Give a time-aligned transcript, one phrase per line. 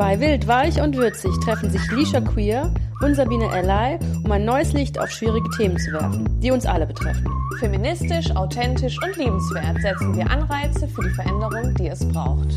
[0.00, 4.72] Bei Wild, Weich und Würzig treffen sich Lisha Queer und Sabine Ellay, um ein neues
[4.72, 7.30] Licht auf schwierige Themen zu werfen, die uns alle betreffen.
[7.58, 12.48] Feministisch, authentisch und liebenswert setzen wir Anreize für die Veränderung, die es braucht.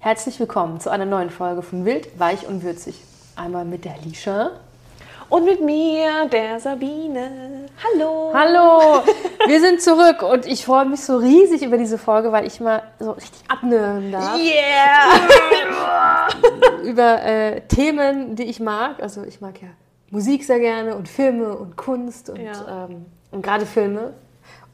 [0.00, 3.00] Herzlich willkommen zu einer neuen Folge von Wild, Weich und Würzig.
[3.34, 4.50] Einmal mit der Lisha.
[5.28, 7.66] Und mit mir, der Sabine.
[7.82, 8.30] Hallo.
[8.32, 9.02] Hallo,
[9.46, 12.82] wir sind zurück und ich freue mich so riesig über diese Folge, weil ich mal
[13.00, 14.38] so richtig abnören darf.
[14.38, 16.28] Yeah.
[16.84, 19.02] über äh, Themen, die ich mag.
[19.02, 19.68] Also ich mag ja
[20.10, 22.86] Musik sehr gerne und Filme und Kunst und, Ja.
[22.88, 24.14] ähm, und gerade Filme.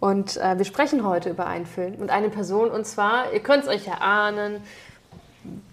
[0.00, 2.70] Und äh, wir sprechen heute über einen Film und eine Person.
[2.70, 4.60] Und zwar, ihr könnt es euch erahnen,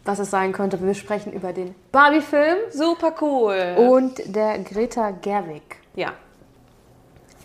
[0.05, 0.81] was es sein könnte.
[0.83, 3.75] Wir sprechen über den Barbie-Film Super cool.
[3.77, 5.77] und der Greta Gerwig.
[5.95, 6.13] ja.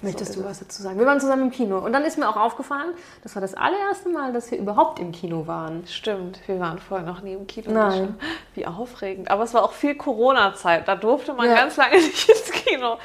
[0.03, 0.99] Möchtest So du was dazu sagen?
[0.99, 1.79] Wir waren zusammen im Kino.
[1.79, 2.91] Und dann ist mir auch aufgefallen,
[3.23, 5.87] das war das allererste Mal, dass wir überhaupt im Kino waren.
[5.87, 7.71] Stimmt, wir waren vorher noch nie im Kino.
[7.73, 8.15] Nein.
[8.55, 9.31] Wie aufregend.
[9.31, 10.87] Aber es war auch viel Corona-Zeit.
[10.89, 11.55] Da durfte man Ja.
[11.55, 12.99] ganz lange nicht ins Kino.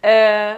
[0.00, 0.54] Äh,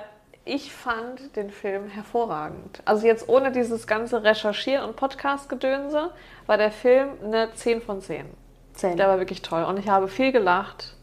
[0.47, 2.81] ich fand den Film hervorragend.
[2.85, 6.13] Also jetzt ohne dieses ganze Recherchieren und Podcast-Gedönse
[6.47, 8.27] war der Film eine 10 von 10.
[8.73, 8.97] Zehn.
[8.97, 9.65] Der war wirklich toll.
[9.65, 10.95] Und ich habe viel gelacht.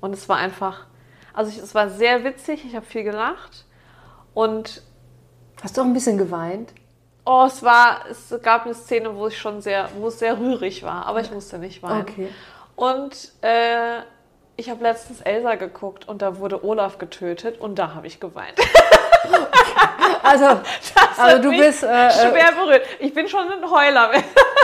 [0.00, 0.86] Und es war einfach,
[1.32, 2.64] also ich, es war sehr witzig.
[2.66, 3.64] Ich habe viel gelacht.
[4.34, 4.82] Und
[5.62, 6.74] Hast du auch ein bisschen geweint?
[7.24, 10.82] Oh, es war, es gab eine Szene, wo ich schon sehr, wo es sehr rührig
[10.82, 12.02] war, aber ich musste nicht weinen.
[12.02, 12.28] Okay.
[12.76, 14.00] Und äh,
[14.56, 18.54] ich habe letztens Elsa geguckt und da wurde Olaf getötet und da habe ich geweint.
[20.22, 21.82] Also, Das also hat du mich bist.
[21.82, 22.82] Äh, äh, schwer berührt.
[22.98, 24.10] Ich bin schon ein Heuler.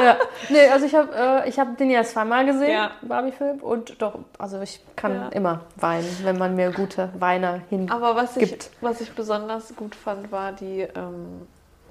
[0.03, 0.17] ja.
[0.49, 1.09] Nee, also ich habe
[1.45, 2.93] äh, ich hab den ja zweimal gesehen, Ja.
[3.03, 3.59] Barbie-Film.
[3.61, 5.29] Und doch, also ich kann Ja.
[5.29, 7.91] immer weinen, wenn man mir gute Weiner hin.
[7.91, 8.71] Aber was ich, Gibt.
[8.81, 11.47] was ich besonders gut fand, war die, ähm,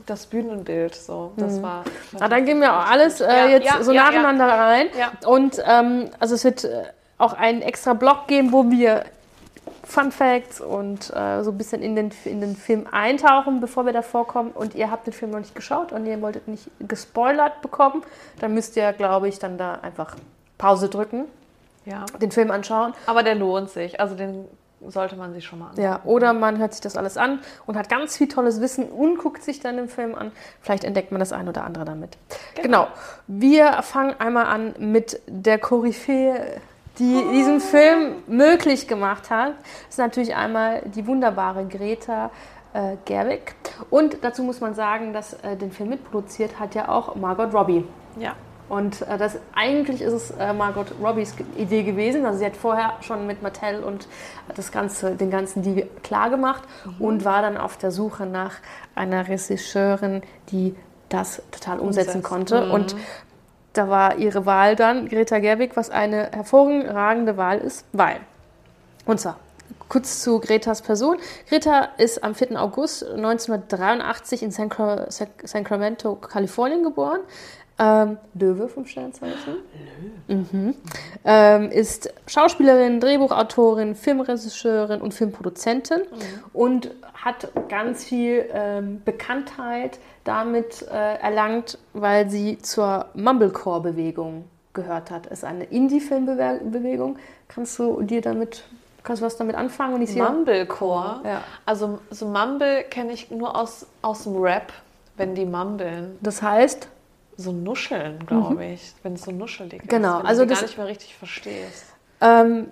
[0.07, 0.95] das Bühnenbild.
[0.95, 1.83] So, das war.
[2.19, 4.87] Ah, dann gehen wir auch alles äh, Ja, jetzt ja, so ja, nacheinander rein.
[4.97, 5.11] Ja.
[5.29, 6.85] Und ähm, also es wird äh,
[7.19, 9.05] auch einen extra Blog geben, wo wir
[9.83, 13.93] Fun Facts und äh, so ein bisschen in den, in den Film eintauchen, bevor wir
[13.93, 14.51] davor kommen.
[14.51, 18.03] Und ihr habt den Film noch nicht geschaut und ihr wolltet nicht gespoilert bekommen,
[18.39, 20.15] dann müsst ihr, glaube ich, dann da einfach
[20.57, 21.25] Pause drücken,
[21.85, 22.05] Ja.
[22.21, 22.93] den Film anschauen.
[23.05, 23.99] Aber der lohnt sich.
[23.99, 24.45] Also den
[24.87, 25.83] sollte man sich schon mal anschauen.
[25.83, 29.17] Ja, oder man hört sich das alles an und hat ganz viel tolles Wissen und
[29.17, 30.31] guckt sich dann den Film an.
[30.61, 32.17] Vielleicht entdeckt man das ein oder andere damit.
[32.61, 32.87] Genau.
[33.27, 36.61] Wir fangen einmal an mit der Koryphäe,
[36.99, 39.53] die diesen Film möglich gemacht hat.
[39.89, 42.29] Ist natürlich einmal die wunderbare Greta
[42.73, 43.55] äh, Gerwig.
[43.89, 47.85] Und dazu muss man sagen, dass äh, den Film mitproduziert hat ja auch Margot Robbie.
[48.19, 48.35] Ja.
[48.67, 52.25] Und äh, das eigentlich ist es äh, Margot Robbies Idee gewesen.
[52.25, 54.07] Also sie hat vorher schon mit Mattel und
[54.55, 56.63] das ganze, den ganzen Deal klar gemacht
[56.99, 58.57] und war dann auf der Suche nach
[58.93, 60.21] einer Regisseurin,
[60.51, 60.75] die
[61.09, 62.23] das total umsetzen Umsetzt.
[62.23, 62.71] konnte.
[62.71, 62.95] Und
[63.73, 68.17] da war ihre Wahl dann Greta Gerwig, was eine hervorragende Wahl ist, weil
[69.05, 69.37] und zwar
[69.87, 71.17] kurz zu Gretas Person.
[71.49, 72.61] Greta ist am 4.
[72.61, 75.07] August 1983 in Sac-
[75.43, 77.19] Sacramento, Kalifornien geboren.
[77.79, 79.55] Ähm, Löwe vom Sternzeichen.
[80.27, 80.75] Mhm.
[81.23, 86.01] Ähm, ist Schauspielerin, Drehbuchautorin, Filmregisseurin und Filmproduzentin
[86.51, 95.25] und hat ganz viel ähm, Bekanntheit damit äh, erlangt, weil sie zur Mumblecore-Bewegung gehört hat.
[95.27, 97.17] Es ist eine Indie-Filmbewegung.
[97.47, 98.63] Kannst du dir damit,
[99.03, 99.95] kannst du was damit anfangen?
[99.95, 101.21] Und ich Mumblecore.
[101.23, 101.43] Ja.
[101.65, 104.73] Also so Mumble kenne ich nur aus, aus dem Rap,
[105.17, 106.17] wenn die mumbeln.
[106.21, 106.89] Das heißt,
[107.41, 108.93] So nuscheln, glaube ich.
[109.01, 109.89] Wenn es so nuschelig ist.
[109.89, 111.85] Genau, Wenn also du das- gar nicht mehr richtig verstehst.
[112.19, 112.67] Ähm,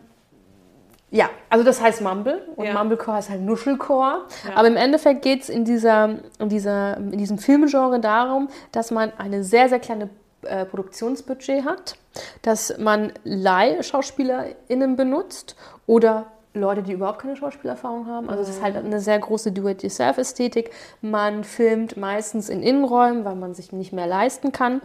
[1.09, 2.73] ja, also das heißt Mumble und Ja.
[2.73, 4.25] Mumblecore heißt halt Nuschelcore.
[4.45, 4.55] Ja.
[4.57, 9.13] Aber im Endeffekt geht es in, dieser, in, dieser, in diesem Filmgenre darum, dass man
[9.17, 10.09] eine sehr, sehr kleine
[10.41, 11.95] äh, Produktionsbudget hat,
[12.41, 18.29] dass man Leih-SchauspielerInnen benutzt oder Leute, die überhaupt keine Schauspielerfahrung haben.
[18.29, 20.71] Also es ist halt eine sehr große Do-it-yourself-Ästhetik.
[21.01, 24.81] Man filmt meistens in Innenräumen, weil man sich nicht mehr leisten kann.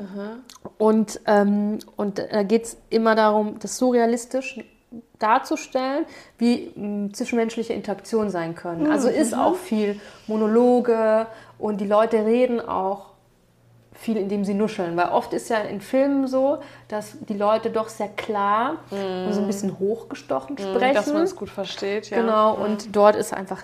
[0.79, 4.61] Und, ähm, und da geht es immer darum, das so realistisch
[5.19, 6.05] darzustellen,
[6.38, 8.91] wie mh, zwischenmenschliche Interaktionen sein können.
[8.91, 11.26] Also ist auch viel Monologe
[11.58, 13.12] und die Leute reden auch
[14.03, 14.97] viel, indem sie nuscheln.
[14.97, 16.59] Weil oft ist ja in Filmen so,
[16.89, 20.95] dass die Leute doch sehr klar und so ein bisschen hochgestochen sprechen.
[20.95, 22.21] Dass man es gut versteht, ja.
[22.21, 23.63] Genau, und dort ist einfach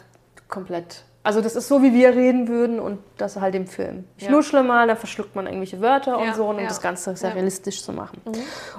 [0.48, 1.02] komplett.
[1.24, 4.04] Also das ist so, wie wir reden würden und das halt im Film.
[4.16, 4.30] Ich Ja.
[4.30, 6.66] nuschle mal, dann verschluckt man irgendwelche Wörter und Ja, so, um ja.
[6.66, 7.34] das Ganze sehr Ja.
[7.34, 8.22] realistisch zu machen.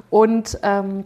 [0.10, 1.04] Und, ähm,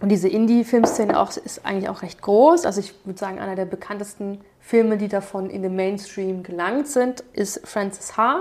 [0.00, 2.66] und diese Indie-Filmszene auch, ist eigentlich auch recht groß.
[2.66, 7.20] Also ich würde sagen, einer der bekanntesten Filme, die davon in den Mainstream gelangt sind,
[7.32, 8.40] ist Frances Ha.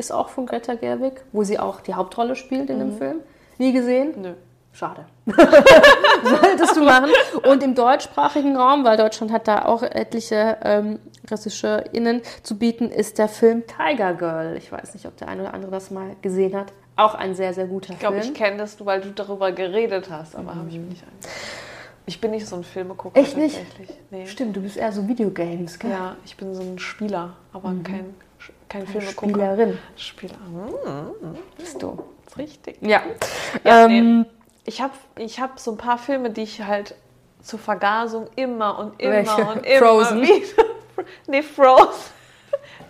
[0.00, 3.20] Ist auch von Greta Gerwig, wo sie auch die Hauptrolle spielt in dem Film.
[3.58, 4.14] Nie gesehen?
[4.20, 4.32] Nö.
[4.72, 5.04] Schade.
[6.22, 7.10] Solltest du machen.
[7.48, 10.98] Und im deutschsprachigen Raum, weil Deutschland hat da auch etliche ähm,
[11.30, 14.56] RegisseurInnen zu bieten, ist der Film Tiger Girl.
[14.56, 16.72] Ich weiß nicht, ob der eine oder andere das mal gesehen hat.
[16.96, 18.32] Auch ein sehr, sehr guter Ich glaube, Film.
[18.32, 21.12] ich kenne das, weil du darüber geredet hast, aber habe ich mir nicht an.
[22.06, 23.58] Ich bin nicht so ein Filmegucker Echt nicht?
[24.10, 24.26] Nee.
[24.26, 25.90] Stimmt, du bist eher so Videogames, gell?
[25.90, 28.14] Ja, ich bin so ein Spieler, aber kein,
[28.68, 28.86] kein.
[28.86, 30.34] Spielerin Spieler.
[30.34, 32.02] Hm, bist du.
[32.26, 32.78] ist richtig.
[32.80, 33.02] Ja.
[33.64, 34.26] Ja, ähm,
[34.64, 36.94] Ich habe ich hab so ein paar Filme, die ich halt
[37.42, 39.44] zur Vergasung immer und immer Welche?
[39.44, 40.22] und immer Frozen?
[40.22, 40.64] wieder.
[41.26, 42.12] Nee, Frozen.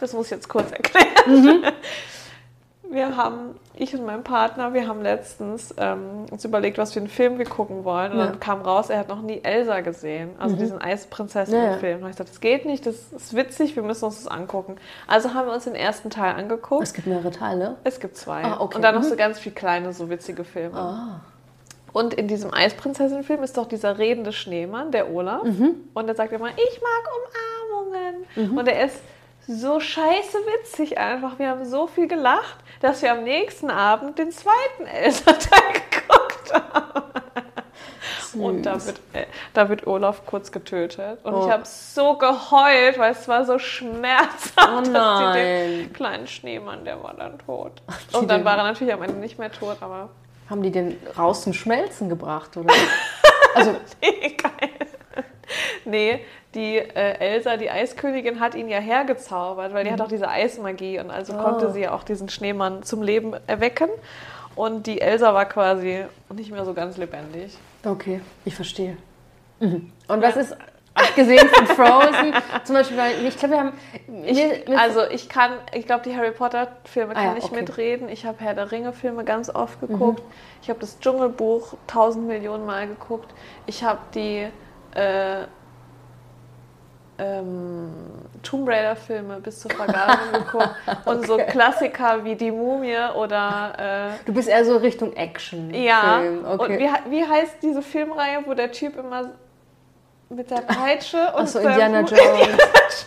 [0.01, 1.07] Das muss ich jetzt kurz erklären.
[1.27, 1.65] Mhm.
[2.91, 7.09] Wir haben, ich und mein Partner, wir haben letztens ähm, uns überlegt, was für einen
[7.09, 8.13] Film wir gucken wollen.
[8.13, 8.27] Und Ja.
[8.27, 10.31] dann kam raus, er hat noch nie Elsa gesehen.
[10.39, 11.83] Also diesen Eisprinzessin-Film.
[11.83, 12.05] Ja, ja.
[12.05, 14.77] Und ich gesagt, das geht nicht, das ist witzig, wir müssen uns das angucken.
[15.07, 16.83] Also haben wir uns den ersten Teil angeguckt.
[16.83, 17.77] es gibt mehrere Teile.
[17.85, 18.43] Es gibt zwei.
[18.43, 18.77] Ah, okay.
[18.77, 19.09] Und dann noch Mhm.
[19.09, 20.77] so ganz viele kleine, so witzige Filme.
[20.79, 21.21] Ah.
[21.93, 25.43] Und in diesem Eisprinzessin-Film ist doch dieser redende Schneemann, der Olaf.
[25.45, 25.75] Mhm.
[25.95, 27.85] Und der sagt immer, ich mag
[28.37, 28.59] Umarmungen.
[28.59, 28.97] Und er ist
[29.47, 31.39] so scheiße witzig einfach.
[31.39, 37.03] Wir haben so viel gelacht, dass wir am nächsten Abend den zweiten Elsa-Teil geguckt haben.
[38.33, 41.19] Und da wird, äh, da wird Olaf kurz getötet.
[41.25, 41.45] Und Oh.
[41.47, 46.85] ich habe so geheult, weil es war so schmerzhaft, Oh dass die den kleinen Schneemann,
[46.85, 47.73] der war dann tot.
[48.13, 50.11] Und dann war er natürlich am Ende nicht mehr tot, aber
[50.49, 52.73] Haben die den raus zum Schmelzen gebracht, oder?
[53.55, 54.71] also, Geil.
[55.85, 56.21] Nee,
[56.55, 59.95] die äh, Elsa, die Eiskönigin, hat ihn ja hergezaubert, weil die Mhm.
[59.95, 61.43] hat auch diese Eismagie und also Oh.
[61.43, 63.89] konnte sie ja auch diesen Schneemann zum Leben erwecken.
[64.57, 66.05] Und die Elsa war quasi
[66.35, 67.57] nicht mehr so ganz lebendig.
[67.85, 68.97] okay, ich verstehe.
[69.61, 69.93] Mhm.
[70.09, 70.57] Und was ist,
[70.93, 73.73] abgesehen von Frozen, zum Beispiel, weil ich glaube, wir haben.
[74.09, 77.55] mir- Also ich kann, ich glaube, die Harry Potter-Filme kann Ah ja, ich okay.
[77.55, 77.61] Mhm.
[77.61, 78.09] mitreden.
[78.09, 80.23] Ich habe Herr der Ringe-Filme ganz oft geguckt.
[80.63, 83.31] Ich habe das Dschungelbuch tausend Millionen Mal geguckt.
[83.67, 84.49] Ich habe die
[84.95, 85.45] äh,
[87.19, 87.91] ähm,
[88.43, 90.71] Tomb Raider-Filme bis zur Vergasung geguckt.
[91.05, 95.73] Und so Klassiker wie Die Mumie oder du bist eher so Richtung Action.
[95.75, 96.21] äh, ja.
[96.21, 96.45] Film.
[96.45, 96.79] Und Okay.
[97.07, 99.31] wie, wie heißt diese Filmreihe, wo der Typ immer
[100.31, 102.59] mit der Peitsche und Achso, seinem Indiana Hut- Jones.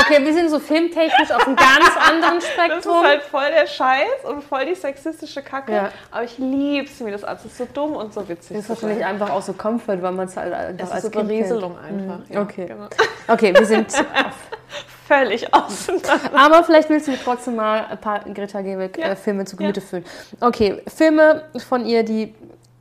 [0.00, 3.02] Okay, wir sind so filmtechnisch auf einem ganz anderen Das ist Spektrum.
[3.04, 5.72] halt voll der Scheiß und voll die sexistische Kacke.
[5.72, 5.90] Ja.
[6.10, 7.36] Aber ich lieb's mir das an.
[7.36, 8.56] Es ist so dumm und so witzig.
[8.56, 9.08] Das ist wahrscheinlich sein.
[9.08, 12.00] einfach auch so Comfort, weil man es halt Es als ist so Kind Berieselung kennt.
[12.10, 12.18] einfach.
[12.28, 12.34] Mhm.
[12.34, 12.66] Ja, Okay.
[12.66, 12.86] Genau.
[13.28, 13.92] Okay, wir sind.
[15.06, 16.20] Völlig auseinander.
[16.34, 18.64] Aber vielleicht willst du mir trotzdem mal ein paar Greta Ja.
[18.74, 20.04] Gerwig-Filme zu Gemüte führen.
[20.40, 22.34] Okay, Filme von ihr, die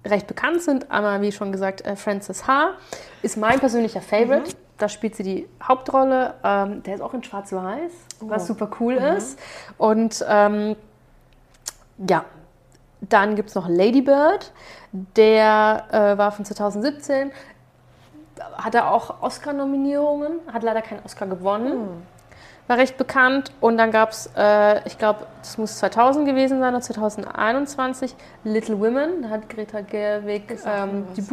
[0.03, 0.89] recht bekannt sind.
[0.91, 2.71] Einmal, wie schon gesagt, äh, Frances Ha
[3.21, 4.51] ist mein persönlicher Favorite.
[4.51, 4.64] Mhm.
[4.77, 6.33] Da spielt sie die Hauptrolle.
[6.43, 7.91] Ähm, der ist auch in Schwarz-Weiß,
[8.21, 8.47] was Oh.
[8.47, 9.39] super cool ist.
[9.77, 10.75] Und ähm,
[12.07, 12.25] ja,
[13.01, 14.51] dann gibt es noch Lady Bird.
[14.91, 17.31] Der äh, war von 2017.
[18.57, 22.05] Hatte auch Oscar-Nominierungen, hat leider keinen Oscar gewonnen.
[22.67, 23.51] War recht bekannt.
[23.61, 28.79] Und dann gab es, äh, ich glaube, das muss 2000 gewesen sein oder 2021, Little
[28.79, 29.21] Women.
[29.21, 31.27] Da hat Greta Gerwig ähm, was, die, ja.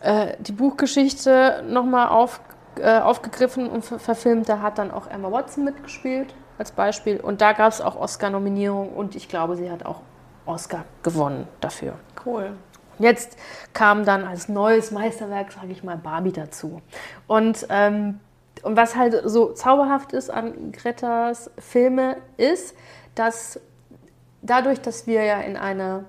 [0.00, 2.40] Äh, die Buchgeschichte nochmal auf,
[2.78, 4.48] äh, aufgegriffen und ver verfilmt.
[4.48, 7.20] Da hat dann auch Emma Watson mitgespielt als Beispiel.
[7.20, 10.00] Und da gab es auch Oscar-Nominierungen und ich glaube, sie hat auch
[10.46, 11.94] Oscar gewonnen dafür.
[12.24, 12.52] Cool.
[12.98, 13.36] Jetzt
[13.72, 16.82] kam dann als neues Meisterwerk, sage ich mal, Barbie dazu.
[17.26, 18.20] Und, ähm,
[18.62, 22.76] und was halt so zauberhaft ist an Gretas Filme, ist,
[23.14, 23.58] dass
[24.42, 26.04] dadurch, dass wir ja in einer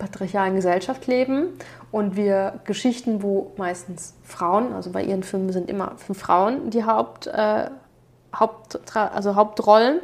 [0.00, 1.50] patriarchalen Gesellschaft leben
[1.92, 6.84] und wir Geschichten, wo meistens Frauen, also bei ihren Filmen sind immer für Frauen die
[6.84, 7.66] Haupt, äh,
[8.34, 10.00] Haupt, also Hauptrollen,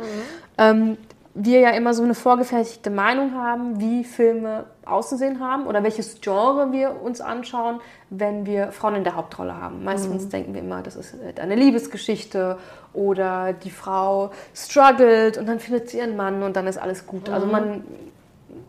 [0.58, 0.96] ähm,
[1.38, 6.72] wir ja immer so eine vorgefertigte Meinung haben, wie Filme auszusehen haben oder welches Genre
[6.72, 9.84] wir uns anschauen, wenn wir Frauen in der Hauptrolle haben.
[9.84, 12.56] Meistens denken wir immer, das ist eine Liebesgeschichte
[12.94, 17.28] oder die Frau struggelt und dann findet sie ihren Mann und dann ist alles gut.
[17.28, 17.84] Also man,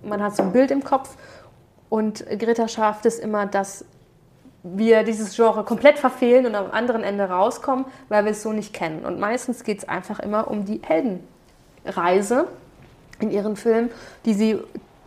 [0.08, 1.16] man hat so ein Bild im Kopf
[1.90, 3.86] und Greta schafft es immer, dass
[4.64, 8.74] wir dieses Genre komplett verfehlen und am anderen Ende rauskommen, weil wir es so nicht
[8.74, 9.06] kennen.
[9.06, 12.48] Und meistens geht es einfach immer um die Heldenreise
[13.20, 13.90] in ihren Filmen,
[14.26, 14.60] die sie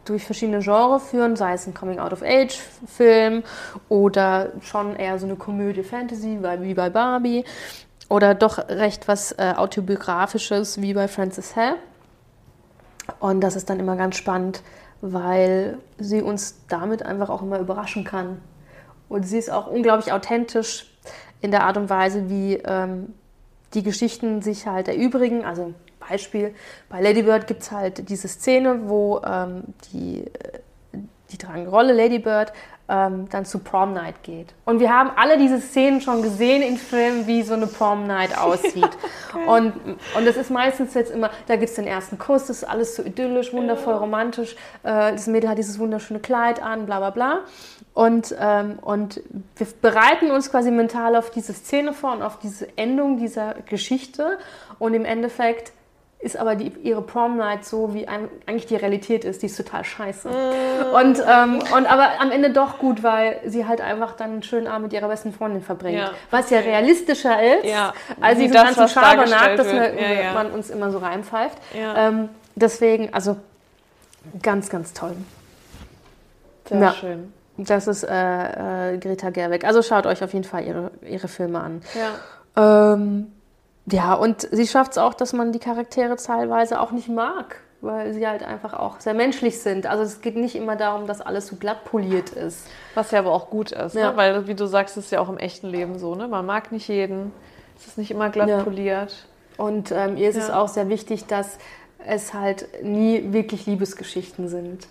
[0.05, 3.43] durch verschiedene Genres führen, sei es ein Coming-out-of-Age-Film
[3.89, 7.45] oder schon eher so eine Komödie Fantasy, wie bei Barbie,
[8.09, 11.75] oder doch recht was äh, autobiografisches, wie bei Frances Ha.
[13.21, 14.63] Und das ist dann immer ganz spannend,
[15.01, 18.41] weil sie uns damit einfach auch immer überraschen kann.
[19.09, 20.87] Und sie ist auch unglaublich authentisch
[21.41, 23.15] in der Art und Weise, wie, ähm,
[23.75, 25.45] die Geschichten sich halt erübrigen.
[25.45, 26.55] Also Beispiel,
[26.89, 30.99] bei Lady Bird gibt es halt diese Szene, wo ähm, die, äh,
[31.31, 32.53] die tragende Rolle Lady Bird
[32.91, 34.53] ähm, dann zu Prom Night geht.
[34.65, 38.37] Und wir haben alle diese Szenen schon gesehen in Filmen, wie so eine Prom Night
[38.43, 38.91] aussieht.
[39.33, 39.47] okay.
[39.47, 39.75] Und,
[40.17, 42.97] und das ist meistens jetzt immer, da gibt es den ersten Kuss, das ist alles
[42.97, 44.57] so idyllisch, wundervoll romantisch.
[44.83, 47.41] Äh, das Mädel hat dieses wunderschöne Kleid an, bla bla bla.
[47.95, 49.21] Und, ähm, und
[49.57, 54.39] wir bereiten uns quasi mental auf diese Szene vor und auf diese Endung dieser Geschichte.
[54.79, 55.73] Und im Endeffekt
[56.21, 59.41] ist aber die, ihre Prom Night so, wie ein, eigentlich die Realität ist.
[59.41, 60.29] Die ist total scheiße.
[60.29, 60.95] Mm.
[60.95, 64.67] Und, ähm, und aber am Ende doch gut, weil sie halt einfach dann einen schönen
[64.67, 65.99] Abend mit ihrer besten Freundin verbringt.
[65.99, 66.11] Ja.
[66.31, 67.95] Was ja realistischer ist, ja.
[68.21, 71.57] als diesen ganzen Schabernack, dass man, ja, man, uns immer so reinpfeift.
[71.75, 73.39] Ähm, deswegen, also
[74.43, 75.17] ganz, ganz toll.
[76.69, 77.33] Sehr schön.
[77.57, 79.65] Das ist äh, äh, Greta Gerwig.
[79.65, 81.83] Also schaut euch auf jeden Fall ihre, ihre Filme an.
[81.95, 82.93] Ja.
[82.95, 83.33] Ähm,
[83.93, 88.13] ja, und sie schafft es auch, dass man die Charaktere teilweise auch nicht mag, weil
[88.13, 89.87] sie halt einfach auch sehr menschlich sind.
[89.87, 92.67] Also es geht nicht immer darum, dass alles so glatt poliert ist.
[92.95, 94.01] Was ja aber auch gut ist, ne?
[94.01, 94.11] ja.
[94.13, 94.17] ne?
[94.17, 96.15] weil wie du sagst, ist ja auch im echten Leben so.
[96.15, 96.29] Ne?
[96.29, 97.33] Man mag nicht jeden,
[97.79, 98.63] es ist nicht immer glatt ja.
[98.63, 99.27] poliert.
[99.57, 100.45] Und ähm, ihr ist ja.
[100.45, 101.59] es auch sehr wichtig, dass
[102.07, 104.89] es halt nie wirklich Liebesgeschichten sind.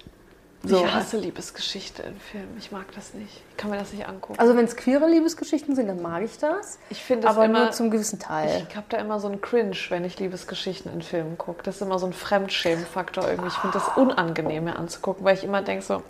[0.62, 0.84] So.
[0.84, 2.58] Ich hasse Liebesgeschichte in Filmen.
[2.58, 3.42] Ich mag das nicht.
[3.51, 4.38] Ich kann mir das nicht angucken.
[4.39, 6.80] Also wenn es queere Liebesgeschichten sind, dann mag ich das.
[6.89, 8.68] Ich finde aber immer, nur zum gewissen Teil.
[8.70, 11.63] Ich habe da immer so einen Cringe, wenn ich Liebesgeschichten in Filmen gucke.
[11.63, 13.48] Das ist immer so ein Fremdschämenfaktor irgendwie.
[13.48, 16.04] Ich finde das unangenehm mir anzugucken, weil ich immer denke so,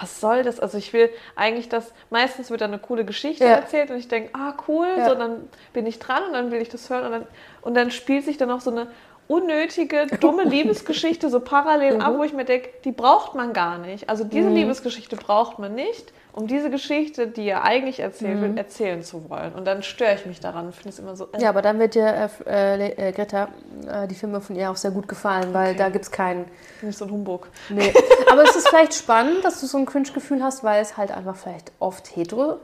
[0.00, 0.58] was soll das?
[0.58, 3.50] Also ich will eigentlich das, meistens wird da eine coole Geschichte ja.
[3.50, 5.08] erzählt und ich denke, ah cool, ja.
[5.08, 7.26] so dann bin ich dran und dann will ich das hören und dann,
[7.60, 8.88] und dann spielt sich dann auch so eine
[9.28, 12.18] unnötige, dumme Liebesgeschichte so parallel ab, mhm.
[12.18, 14.08] wo ich mir denke, die braucht man gar nicht.
[14.08, 14.56] Also diese mhm.
[14.56, 18.56] Liebesgeschichte braucht man nicht, um diese Geschichte, die er eigentlich erzählen will, mhm.
[18.56, 19.52] erzählen zu wollen.
[19.52, 21.28] Und dann störe ich mich daran, finde es immer so.
[21.32, 21.42] Äh.
[21.42, 23.48] Ja, aber dann wird dir, äh, äh, Greta,
[23.86, 25.78] äh, die Filme von ihr auch sehr gut gefallen, weil okay.
[25.78, 26.46] da gibt es keinen.
[26.80, 27.48] Nicht so ein Humbug.
[27.68, 27.92] Nee.
[28.30, 31.36] aber es ist vielleicht spannend, dass du so ein Cringe-Gefühl hast, weil es halt einfach
[31.36, 32.58] vielleicht oft hetero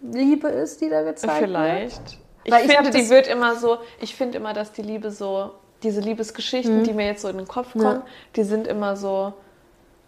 [0.00, 1.98] Liebe ist, die da gezeigt vielleicht.
[1.98, 2.08] wird.
[2.08, 2.18] Vielleicht.
[2.44, 5.50] Ich weil finde, ich die wird immer so, ich finde immer, dass die Liebe so
[5.82, 6.84] diese Liebesgeschichten, mhm.
[6.84, 8.06] die mir jetzt so in den Kopf kommen, ja.
[8.36, 9.32] die sind immer so,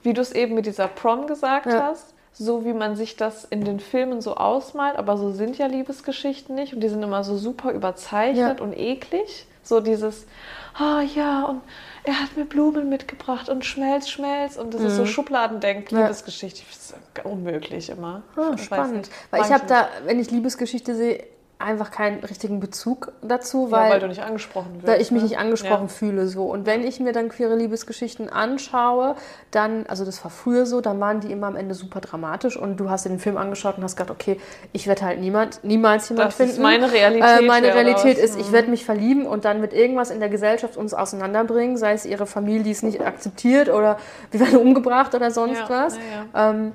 [0.02, 1.82] wie du es eben mit dieser Prom gesagt ja.
[1.84, 5.66] hast, so wie man sich das in den Filmen so ausmalt, aber so sind ja
[5.66, 8.64] Liebesgeschichten nicht und die sind immer so super überzeichnet ja.
[8.64, 9.46] und eklig.
[9.62, 10.26] So dieses,
[10.74, 11.60] ah oh, ja, und
[12.02, 14.86] er hat mir Blumen mitgebracht und Schmelz, Schmelz und das mhm.
[14.86, 15.06] ist so mhm.
[15.06, 16.62] Schubladendenk, Liebesgeschichte.
[16.66, 18.22] Das ist unmöglich immer.
[18.36, 19.10] Ah, spannend.
[19.30, 21.24] Weil ich habe da, wenn ich Liebesgeschichte sehe,
[21.60, 24.86] einfach keinen richtigen Bezug dazu, weil, ja, weil du nicht angesprochen wirst.
[24.86, 25.28] Weil ich mich ne?
[25.28, 25.88] nicht angesprochen ja.
[25.88, 26.44] fühle so.
[26.44, 29.14] Und wenn ich mir dann queere Liebesgeschichten anschaue,
[29.50, 32.78] dann, also das war früher so, dann waren die immer am Ende super dramatisch und
[32.78, 34.40] du hast dir den Film angeschaut und hast gedacht, okay,
[34.72, 36.52] ich werde halt niemand, niemals jemand das finden.
[36.52, 37.40] Ist meine Realität.
[37.40, 38.52] Äh, meine Realität ist, ich mhm.
[38.52, 42.26] werde mich verlieben und dann wird irgendwas in der Gesellschaft uns auseinanderbringen, sei es ihre
[42.26, 43.98] Familie, die es nicht akzeptiert oder
[44.30, 45.98] wir werden umgebracht oder sonst ja, was.
[46.34, 46.72] Ähm,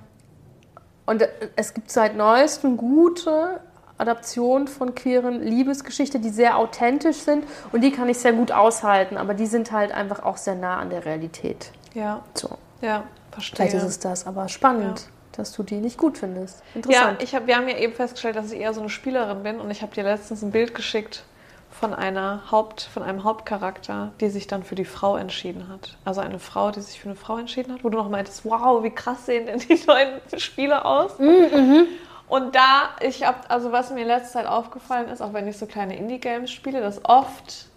[1.07, 3.59] und es gibt seit neuestem gute
[3.97, 9.17] Adaption von queeren Liebesgeschichte, die sehr authentisch sind und die kann ich sehr gut aushalten,
[9.17, 11.71] aber die sind halt einfach auch sehr nah an der Realität.
[11.93, 12.21] Ja.
[12.33, 12.49] So.
[12.81, 13.67] Ja, verstehe.
[13.67, 15.01] Vielleicht ist es das, aber spannend.
[15.01, 15.07] Ja.
[15.37, 16.61] Dass du die nicht gut findest.
[16.73, 17.19] Interessant.
[17.19, 19.59] Ja, ich hab, wir haben ja eben festgestellt, dass ich eher so eine Spielerin bin
[19.59, 21.25] und ich habe dir letztens ein Bild geschickt
[21.77, 25.97] von einer Haupt, von einem Hauptcharakter, die sich dann für die Frau entschieden hat.
[26.05, 28.81] Also eine Frau, die sich für eine Frau entschieden hat, wo du noch meintest, wow,
[28.81, 31.19] wie krass sehen denn die neuen Spiele aus?
[31.19, 31.27] Mhm.
[31.27, 31.87] mhm.
[32.27, 35.57] Und da, ich habe, also was mir in letzter Zeit aufgefallen ist, auch wenn ich
[35.57, 37.67] so kleine Indie-Games spiele, dass oft,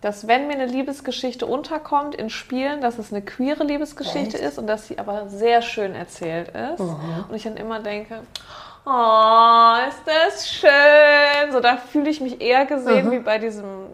[0.00, 4.46] dass wenn mir eine Liebesgeschichte unterkommt in Spielen, dass es eine queere Liebesgeschichte Echt?
[4.46, 6.80] ist und dass sie aber sehr schön erzählt ist.
[6.80, 7.24] Mhm.
[7.28, 8.20] Und ich dann immer denke,
[8.86, 11.52] oh, ist das schön.
[11.52, 13.10] So, da fühle ich mich eher gesehen mhm.
[13.10, 13.86] wie bei diesem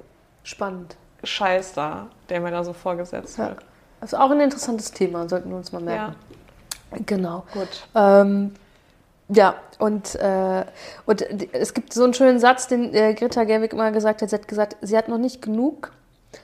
[0.45, 0.97] Spannend.
[1.25, 3.49] Scheiß da, der mir da so vorgesetzt ja.
[3.49, 3.59] wird.
[4.01, 6.15] Das ist auch ein interessantes Thema, sollten wir uns mal merken.
[6.93, 6.99] Ja.
[7.07, 7.45] Genau.
[7.55, 7.89] Gut.
[7.95, 8.55] Ähm,
[9.29, 10.65] ja, und, äh,
[11.07, 14.31] und es gibt so einen schönen Satz, den äh, Greta Gerwig immer gesagt hat.
[14.31, 15.93] Sie hat gesagt, sie hat noch nicht genug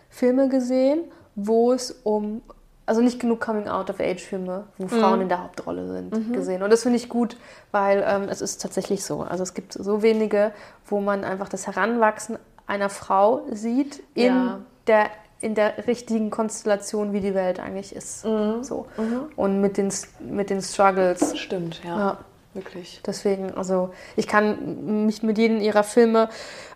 [0.09, 2.43] Filme gesehen, wo es um,
[2.87, 4.89] also nicht genug Coming-out-of-Age-Filme, wo mhm.
[4.89, 6.33] Frauen in der Hauptrolle sind, mhm.
[6.33, 6.63] gesehen.
[6.63, 7.37] Und das finde ich gut,
[7.71, 9.23] weil ähm, es ist tatsächlich so.
[9.23, 10.53] Also es gibt so wenige,
[10.87, 14.61] wo man einfach das Heranwachsen einer Frau sieht in ja.
[14.87, 15.11] der
[15.43, 18.27] in der richtigen Konstellation, wie die Welt eigentlich ist.
[18.27, 18.63] Mhm.
[18.63, 18.87] So.
[18.99, 19.23] Mhm.
[19.37, 21.39] Und mit den, mit den Struggles.
[21.39, 21.99] Stimmt, ja.
[21.99, 22.19] ja.
[22.53, 23.01] Wirklich.
[23.07, 26.29] Deswegen, also ich kann mich mit jedem ihrer Filme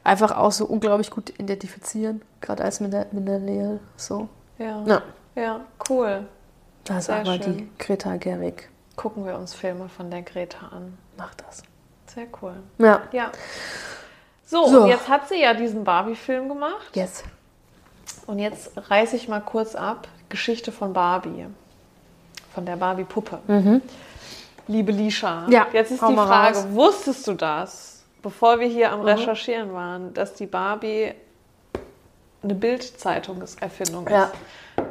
[0.04, 3.81] einfach auch so unglaublich gut identifizieren, gerade als Millennial.
[3.97, 4.28] So.
[4.59, 4.85] Ja.
[4.87, 5.02] ja.
[5.35, 6.26] Ja, cool.
[6.85, 7.57] Das ist aber schön.
[7.57, 8.69] die Greta Gerwig.
[8.95, 10.97] Gucken wir uns Filme von der Greta an.
[11.16, 11.62] Mach das.
[12.07, 12.54] Sehr cool.
[12.78, 13.02] Ja.
[13.11, 13.33] Ja.
[14.47, 14.83] So, So.
[14.83, 16.95] und jetzt hat sie ja diesen Barbie-Film gemacht.
[16.95, 17.25] Yes.
[18.26, 20.07] Und jetzt reiße ich mal kurz ab.
[20.28, 21.47] Geschichte von Barbie.
[22.54, 23.40] Von der Barbie-Puppe.
[24.66, 25.47] Liebe Lisha.
[25.49, 26.66] Ja, jetzt ist die Frage, raus.
[26.71, 29.06] wusstest du das, bevor wir hier am Mhm.
[29.06, 31.12] Recherchieren waren, dass die Barbie
[32.42, 34.12] eine Bild-Zeitungserfindung ist?
[34.12, 34.30] Ja.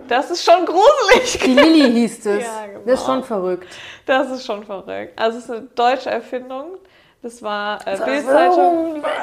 [0.07, 1.39] Das ist schon gruselig.
[1.43, 2.43] Die Lilly hieß es.
[2.43, 2.81] Ja, genau.
[2.85, 3.67] Das ist schon verrückt.
[4.05, 5.19] Das ist schon verrückt.
[5.19, 6.77] Also es ist eine deutsche Erfindung.
[7.21, 9.03] Das war äh, Bild-Zeitung.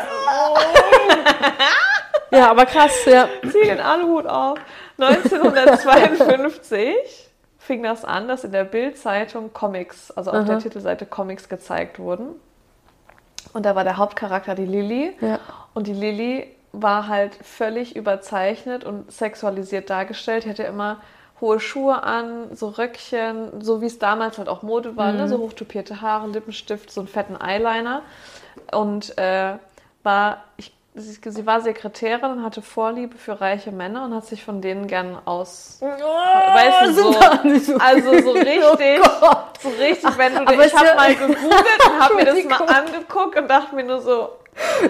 [2.32, 3.28] Ja, aber krass, ja.
[3.50, 4.56] Zieh den Aluhut auf.
[4.98, 7.28] 1952
[7.70, 12.30] fing das an, dass in der Bild-Zeitung Comics, also auf der Titelseite Comics gezeigt wurden.
[13.52, 15.12] Und da war der Hauptcharakter die Lilly.
[15.20, 15.38] Ja.
[15.72, 20.46] Und die Lilly war halt völlig überzeichnet und sexualisiert dargestellt.
[20.46, 20.96] Die hatte immer
[21.40, 25.28] hohe Schuhe an, so Röckchen, so wie es damals halt auch Mode war, ne?
[25.28, 28.02] so hochtopierte Haare, Lippenstift, so einen fetten Eyeliner.
[28.72, 29.58] Und äh,
[30.02, 34.60] war, ich, sie, war Sekretärin und hatte Vorliebe für reiche Männer und hat sich von
[34.60, 35.78] denen gern aus.
[35.80, 39.00] weißt du, so, also so richtig,
[39.60, 42.66] so richtig, wenn du, Aber ich habe ja- mal gegoogelt und habe mir das mal
[42.66, 44.30] angeguckt und dachte mir nur so,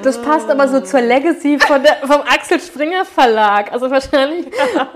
[0.02, 3.72] Das passt aber so zur Legacy von der, vom Axel Springer Verlag.
[3.72, 4.46] Also wahrscheinlich.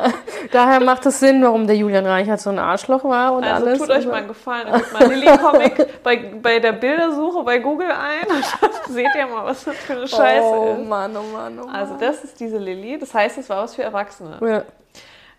[0.52, 3.78] daher macht es Sinn, warum der Julian Reichert so ein Arschloch war und also alles.
[3.78, 7.90] tut euch Also- mal einen Gefallen, gebt mal Lilly-Comic bei, bei der Bildersuche bei Google
[7.90, 8.44] ein und
[8.94, 10.88] seht ihr mal, was das für eine Scheiße oh, ist.
[10.88, 11.74] Mann, oh Mann, oh Mann.
[11.74, 14.38] Also das ist diese Lilly, das heißt, es war was für Erwachsene.
[14.40, 14.62] ja.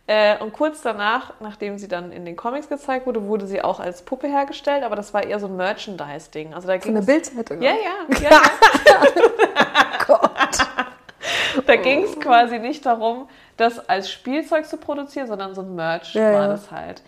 [0.07, 3.79] Äh, und kurz danach, nachdem sie dann in den Comics gezeigt wurde, wurde sie auch
[3.79, 6.53] als Puppe hergestellt, aber das war eher so ein Merchandise-Ding.
[6.53, 7.61] Also da der es Bildzeitung.
[7.61, 9.01] Ja, ja, ja, ja.
[11.65, 16.13] Da ging es quasi nicht darum, das als Spielzeug zu produzieren, sondern so ein Merch
[16.13, 17.01] Ja, war das halt.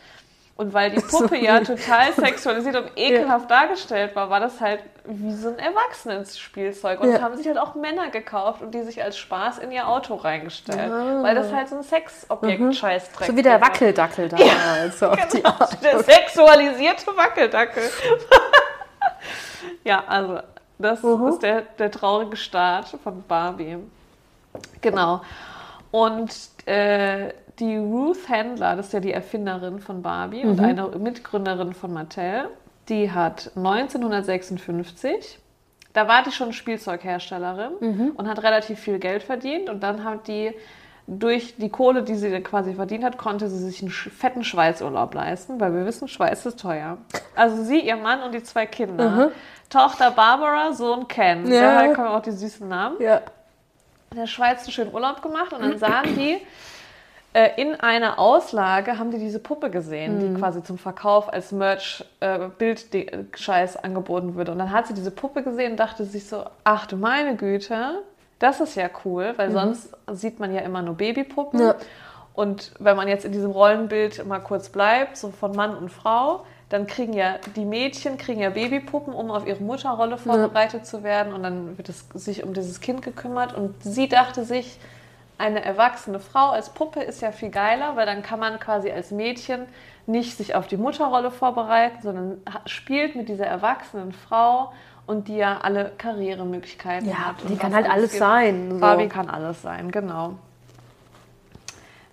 [0.57, 4.79] Und weil die So Puppe ja total sexualisiert und ekelhaft dargestellt war, war das halt
[5.05, 6.99] wie so ein Erwachsenenspielzeug.
[6.99, 7.21] Und Ja.
[7.21, 10.91] haben sich halt auch Männer gekauft und die sich als Spaß in ihr Auto reingestellt.
[10.91, 11.21] Ah.
[11.23, 13.61] Weil das halt so ein Sexobjekt-Scheißdreck So wie der.
[13.61, 14.99] Wackeldackel damals.
[14.99, 15.83] so auf die Genau, Art.
[15.83, 17.83] der sexualisierte Wackeldackel.
[19.83, 20.39] ja, also
[20.79, 21.27] das Mhm.
[21.27, 23.77] ist der, der traurige Start von Barbie.
[24.81, 25.21] Genau.
[25.91, 26.33] Und
[26.65, 31.91] äh, die Ruth Handler, das ist ja die Erfinderin von Barbie und eine Mitgründerin von
[31.93, 32.49] Mattel,
[32.89, 35.39] die hat 1956,
[35.93, 40.53] da war die schon Spielzeugherstellerin und hat relativ viel Geld verdient und dann hat die
[41.09, 45.57] durch die Kohle, die sie quasi verdient hat, konnte sie sich einen fetten Schweizurlaub leisten,
[45.59, 46.97] weil wir wissen, Schweiz ist teuer.
[47.33, 49.31] Also sie, ihr Mann und die zwei Kinder.
[49.69, 51.49] Tochter Barbara, Sohn Ken.
[51.49, 51.61] Ja.
[51.75, 53.21] Daher kommen auch die süßen Namen Ja.
[54.11, 56.39] in der Schweiz einen schönen Urlaub gemacht und dann sahen die
[57.37, 62.03] äh, in einer Auslage, haben die diese Puppe gesehen, die quasi zum Verkauf als Merch
[62.19, 62.39] äh,
[63.83, 64.51] angeboten würde.
[64.53, 68.01] Und dann hat sie diese Puppe gesehen und dachte sich so, ach du meine Güte,
[68.39, 71.59] das ist ja cool, weil sonst sieht man ja immer nur Babypuppen.
[71.59, 71.75] Ja.
[72.33, 76.43] Und wenn man jetzt in diesem Rollenbild mal kurz bleibt, so von Mann und Frau,
[76.69, 81.33] dann kriegen ja die Mädchen kriegen ja Babypuppen, um auf ihre Mutterrolle vorbereitet zu werden.
[81.33, 83.55] Und dann wird es sich um dieses Kind gekümmert.
[83.55, 84.79] Und sie dachte sich,
[85.37, 89.11] eine erwachsene Frau als Puppe ist ja viel geiler, weil dann kann man quasi als
[89.11, 89.65] Mädchen
[90.05, 94.71] nicht sich auf die Mutterrolle vorbereiten, sondern spielt mit dieser erwachsenen Frau
[95.05, 97.35] und die ja alle Karrieremöglichkeiten Ja, hat.
[97.47, 98.19] die kann halt alles gibt.
[98.19, 98.79] sein, so.
[98.79, 100.33] Barbie kann alles sein, genau.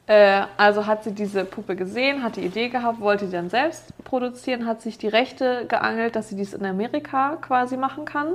[0.07, 3.93] Äh, also hat sie diese Puppe gesehen, hat die Idee gehabt, wollte die dann selbst
[4.05, 8.35] produzieren, hat sich die Rechte geangelt, dass sie dies in Amerika quasi machen kann.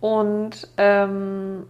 [0.00, 1.66] Und ähm,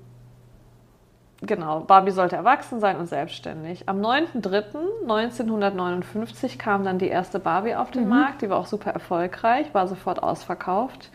[1.43, 3.89] genau, Barbie sollte erwachsen sein und selbstständig.
[3.89, 9.73] Am 9.3.1959 kam dann die erste Barbie auf den Markt, die war auch super erfolgreich,
[9.73, 11.11] war sofort ausverkauft.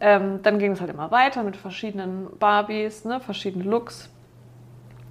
[0.00, 4.08] Ähm, dann ging es halt immer weiter mit verschiedenen Barbies, ne, verschiedene Looks.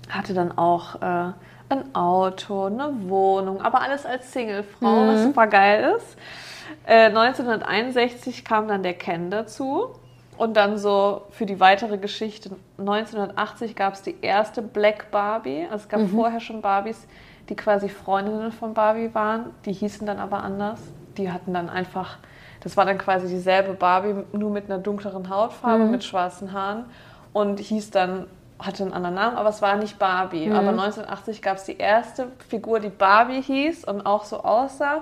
[0.09, 1.33] Hatte dann auch äh,
[1.69, 6.17] ein Auto, eine Wohnung, aber alles als Singlefrau, was super geil ist.
[6.85, 9.89] Äh, 1961 kam dann der Ken dazu.
[10.37, 15.63] Und dann so für die weitere Geschichte, 1980 gab es die erste Black Barbie.
[15.63, 17.07] Also es gab vorher schon Barbies,
[17.49, 19.51] die quasi Freundinnen von Barbie waren.
[19.65, 20.79] Die hießen dann aber anders.
[21.17, 22.19] Die hatten dann einfach,
[22.61, 26.85] das war dann quasi dieselbe Barbie, nur mit einer dunkleren Hautfarbe, mit schwarzen Haaren.
[27.33, 28.27] Und hieß dann,
[28.59, 30.51] hatte einen anderen Namen, aber es war nicht Barbie.
[30.51, 35.01] Aber 1980 gab es die erste Figur, die Barbie hieß und auch so aussah.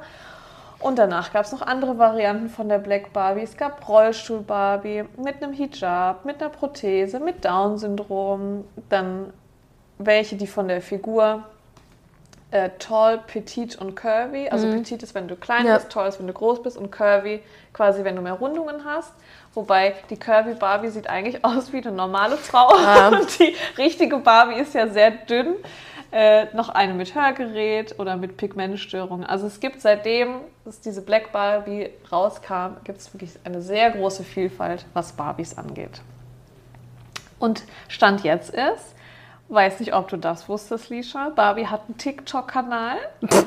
[0.79, 3.41] Und danach gab es noch andere Varianten von der Black Barbie.
[3.41, 8.65] Es gab Rollstuhl-Barbie mit einem Hijab, mit einer Prothese, mit Down-Syndrom.
[8.89, 9.33] Dann
[9.97, 11.43] welche, die von der Figur
[12.51, 14.49] äh, tall, petit und curvy.
[14.49, 15.75] Also petit ist, wenn du klein Ja.
[15.75, 17.41] bist, tall ist, wenn du groß bist und curvy
[17.73, 19.13] quasi, wenn du mehr Rundungen hast.
[19.53, 22.77] Wobei die Curvy Barbie sieht eigentlich aus wie eine normale Frau.
[22.77, 23.09] Ja.
[23.09, 25.55] Und die richtige Barbie ist ja sehr dünn.
[26.15, 29.25] Äh, noch eine mit Hörgerät oder mit Pigmentstörungen.
[29.25, 34.23] Also es gibt seitdem, dass diese Black Barbie rauskam, gibt es wirklich eine sehr große
[34.23, 35.99] Vielfalt, was Barbies angeht.
[37.37, 38.95] Und Stand jetzt ist,
[39.49, 42.97] weiß nicht, ob du das wusstest, Lisha, Barbie hat einen TikTok-Kanal.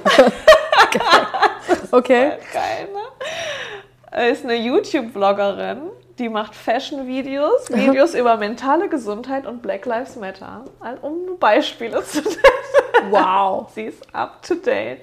[1.91, 2.33] Okay.
[2.53, 4.31] Geil, ne?
[4.31, 10.65] Ist eine YouTube-Vloggerin, die macht Fashion-Videos, Videos über mentale Gesundheit und Black Lives Matter,
[11.03, 13.11] um Beispiele zu nennen.
[13.11, 13.71] Wow.
[13.75, 15.03] Sie ist up to date.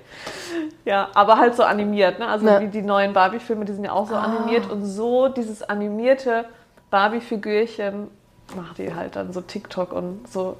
[0.83, 2.27] Ja, aber halt so animiert, ne?
[2.27, 2.59] Also Ja.
[2.59, 6.45] wie die neuen Barbie-Filme, die sind ja auch so animiert und so dieses animierte
[6.91, 8.09] Barbie-Figürchen
[8.55, 10.57] macht die halt dann so TikTok und so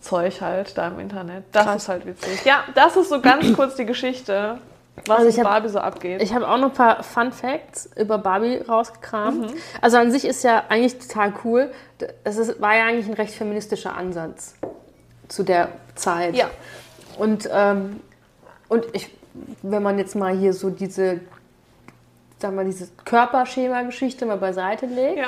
[0.00, 1.44] Zeug halt da im Internet.
[1.52, 1.82] Das Krass.
[1.82, 2.44] ist halt witzig.
[2.44, 4.58] Ja, das ist so ganz kurz die Geschichte,
[5.06, 6.22] was Also mit hab- Barbie so abgeht.
[6.22, 9.52] Ich habe auch noch ein paar Fun Facts über Barbie rausgekramt.
[9.80, 11.72] Also an sich ist ja eigentlich total cool.
[12.24, 14.54] Es ist, war ja eigentlich ein recht feministischer Ansatz
[15.28, 16.34] zu der Zeit.
[16.36, 16.50] Ja.
[17.18, 18.00] Und, ähm,
[18.68, 19.10] und ich,
[19.62, 21.20] wenn man jetzt mal hier so diese,
[22.38, 25.26] sagen wir, diese Körperschema-Geschichte mal beiseite legt, Ja.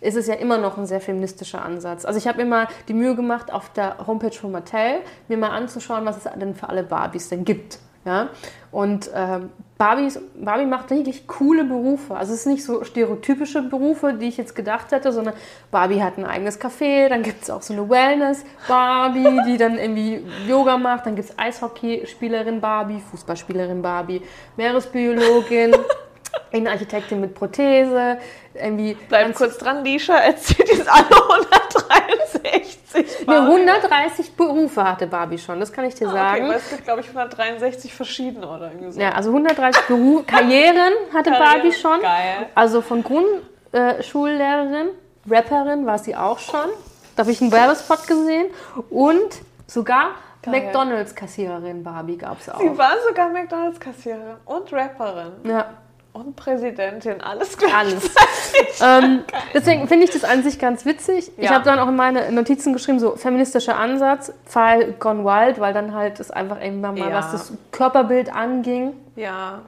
[0.00, 2.04] ist es ja immer noch ein sehr feministischer Ansatz.
[2.04, 5.50] Also ich habe mir mal die Mühe gemacht, auf der Homepage von Mattel mir mal
[5.50, 7.78] anzuschauen, was es denn für alle Barbies denn gibt.
[8.04, 8.28] Ja?
[8.70, 12.16] Und ähm, Barbies, Barbie macht wirklich coole Berufe.
[12.16, 15.34] Also es ist nicht so stereotypische Berufe, die ich jetzt gedacht hätte, sondern
[15.70, 20.24] Barbie hat ein eigenes Café, dann gibt es auch so eine Wellness-Barbie, die dann irgendwie
[20.48, 24.22] Yoga macht, dann gibt es Eishockeyspielerin Barbie, Fußballspielerin Barbie,
[24.56, 25.74] Meeresbiologin,
[26.50, 28.18] Innenarchitektin mit Prothese,
[28.54, 32.78] irgendwie Bleib kurz dran, Lisha, erzählt jetzt alle 163
[33.26, 36.46] Nee, 130 Berufe hatte Barbie schon, das kann ich dir Ah, sagen.
[36.46, 39.00] Okay, es gibt, glaube ich, 163 verschiedene oder irgendwie so.
[39.00, 42.00] Ja, also 130 Berufe, Karrieren hatte Karriere, Barbie schon.
[42.00, 42.46] geil.
[42.54, 44.90] Also von Grundschullehrerin,
[45.28, 46.68] Rapperin war sie auch schon.
[47.16, 48.46] Da habe ich einen Werbespot gesehen.
[48.90, 50.10] Und sogar.
[50.46, 52.60] McDonalds-Kassiererin Barbie gab es auch.
[52.60, 55.66] Sie war sogar McDonalds-Kassiererin und Rapperin Ja,
[56.14, 57.20] und Präsidentin.
[57.20, 57.78] Alles klar.
[57.78, 58.08] alles.
[58.80, 61.30] ähm, deswegen finde ich das an sich ganz witzig.
[61.36, 61.50] Ich Ja.
[61.54, 65.92] habe dann auch in meine Notizen geschrieben, so feministischer Ansatz, Pfeil gone wild, weil dann
[65.94, 67.16] halt das einfach irgendwann mal, Ja.
[67.16, 69.62] was das Körperbild anging, Ja,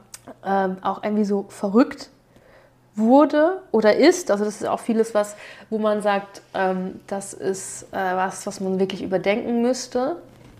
[0.45, 2.09] ähm, auch irgendwie so verrückt
[2.95, 4.31] wurde oder ist.
[4.31, 5.35] Also das ist auch vieles, was,
[5.69, 10.15] wo man sagt, ähm, das ist äh, was, was man wirklich überdenken müsste.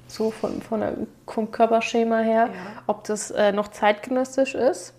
[0.10, 0.94] So von, von der,
[1.28, 2.50] vom Körperschema her,
[2.88, 4.94] ob das äh, noch zeitgenössisch ist.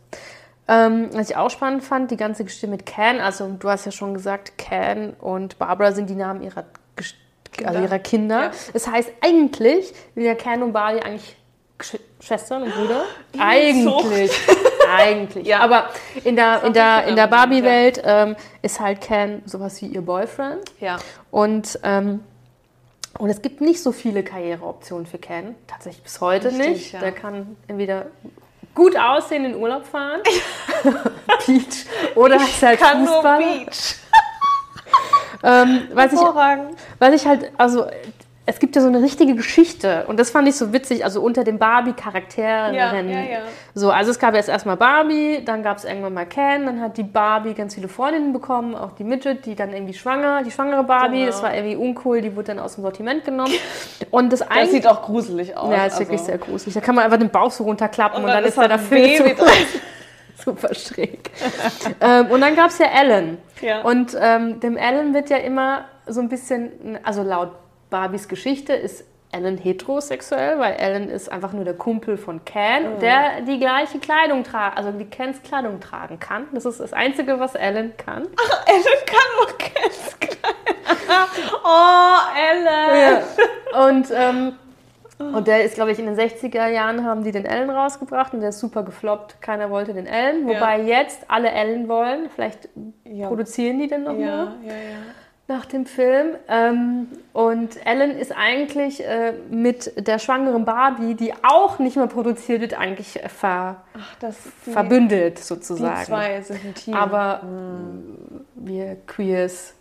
[0.69, 3.93] Ähm, was ich auch spannend fand, die ganze Geschichte mit Can, also du hast ja
[3.93, 6.65] schon gesagt, Can und Barbara sind die Namen ihrer,
[6.97, 7.15] Gesch-
[7.65, 8.45] also ihrer Kinder.
[8.45, 8.51] Ja.
[8.75, 11.37] Das heißt, eigentlich sind ja Can und Barbie eigentlich
[11.79, 13.05] Gesch Schwestern und Brüder.
[13.33, 13.41] so.
[13.41, 14.33] Eigentlich.
[14.91, 15.47] Eigentlich.
[15.47, 15.61] Ja.
[15.61, 15.89] Aber
[16.25, 20.63] in der, in der, in der Barbie-Welt ähm, ist halt Ken sowas wie ihr Boyfriend.
[20.81, 20.97] ja.
[21.31, 22.21] Und, ähm,
[23.19, 25.55] und es gibt nicht so viele Karriereoptionen für Ken.
[25.67, 26.93] Tatsächlich bis heute Richtig, nicht.
[26.93, 27.01] ja.
[27.01, 28.07] Der kann entweder
[28.79, 30.21] gut aussehen, in Urlaub fahren,
[31.47, 33.39] Beach, oder ist halt Kann nur Fußballer.
[33.39, 33.95] Beach.
[35.41, 37.87] Ähm, was, ich, was ich halt, also
[38.51, 41.45] es gibt ja so eine richtige Geschichte und das fand ich so witzig, also unter
[41.45, 42.75] den Barbie-Charakteren.
[42.75, 43.39] Ja, ja, ja.
[43.75, 46.97] So, also es gab jetzt erstmal Barbie, dann gab es irgendwann mal Ken, dann hat
[46.97, 50.83] die Barbie ganz viele Freundinnen bekommen, auch die Midget, die dann irgendwie schwanger, die schwangere
[50.83, 51.27] Barbie, Genau.
[51.27, 53.53] das war irgendwie uncool, die wurde dann aus dem Sortiment genommen.
[54.11, 55.71] Und das Das sieht auch gruselig aus.
[55.71, 56.31] Ja, ist wirklich also.
[56.31, 56.73] sehr gruselig.
[56.75, 58.67] Da kann man einfach den Bauch so runterklappen und, Und dann, dann ist ist da
[58.69, 59.37] der Film
[60.43, 61.31] super schräg.
[62.01, 63.37] ähm, und dann gab es ja Ellen.
[63.61, 63.83] Ja.
[63.83, 67.51] Und ähm, dem Ellen wird ja immer so ein bisschen, also laut
[67.91, 73.01] Barbies Geschichte ist Ellen heterosexuell, weil Ellen ist einfach nur der Kumpel von Ken, Mhm.
[73.01, 76.47] der die gleiche Kleidung tragt, also die Kens Kleidung tragen kann.
[76.53, 78.23] Das ist das Einzige, was Ellen kann.
[78.67, 80.55] Ellen kann auch ganz klein.
[81.65, 83.23] Oh, Ellen.
[83.89, 84.53] Und, ähm,
[85.19, 88.41] und der ist, glaube ich, in den 60er Jahren haben die den Ellen rausgebracht und
[88.41, 89.41] der ist super gefloppt.
[89.43, 90.49] Keiner wollte den Ellen.
[90.49, 90.55] Ja.
[90.57, 92.31] Wobei jetzt alle Ellen wollen.
[92.35, 92.69] Vielleicht
[93.05, 93.29] Ja.
[93.29, 94.99] produzieren die den nochmal Ja, ja, ja.
[95.49, 96.37] Nach dem Film.
[96.47, 102.61] Ähm, und Ellen ist eigentlich äh, mit der schwangeren Barbie, die auch nicht mehr produziert
[102.61, 104.15] wird, eigentlich äh, ver, Ach,
[104.67, 106.05] die, verbündelt die sozusagen.
[106.05, 106.95] zwei sind ein Team.
[106.95, 107.41] Aber
[108.55, 109.75] wir Queers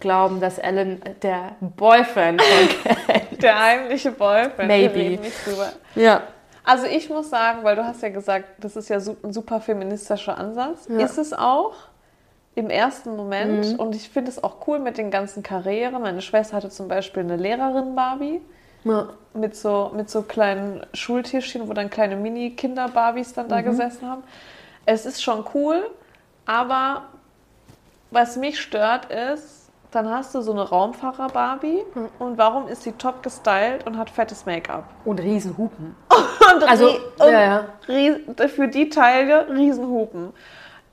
[0.00, 2.68] glauben, dass Ellen der Boyfriend von
[3.06, 4.68] Ken der heimliche Boyfriend.
[4.68, 5.18] Maybe.
[5.94, 6.22] Ja.
[6.64, 10.36] Also ich muss sagen, weil du hast ja gesagt, das ist ja ein super feministischer
[10.36, 10.86] Ansatz.
[10.88, 10.98] Ja.
[11.04, 11.74] Ist es auch
[12.58, 13.74] im ersten Moment.
[13.74, 13.78] Mhm.
[13.78, 16.02] Und ich finde es auch cool mit den ganzen Karrieren.
[16.02, 18.40] Meine Schwester hatte zum Beispiel eine Lehrerin Barbie
[18.82, 19.10] ja.
[19.32, 23.50] mit so, mit so kleinen Schultischchen, wo dann kleine Mini-Kinder-Barbies dann Mhm.
[23.50, 24.24] da gesessen haben.
[24.86, 25.88] Es ist schon cool,
[26.46, 27.04] aber
[28.10, 31.82] was mich stört ist, dann hast du so eine Raumfahrer-Barbie
[32.18, 34.84] und warum ist sie top gestylt und hat fettes Make-up?
[35.04, 35.94] Und Riesenhupen.
[36.54, 38.48] Und, Also, und ja, ja.
[38.48, 40.32] für die Teile Riesenhupen.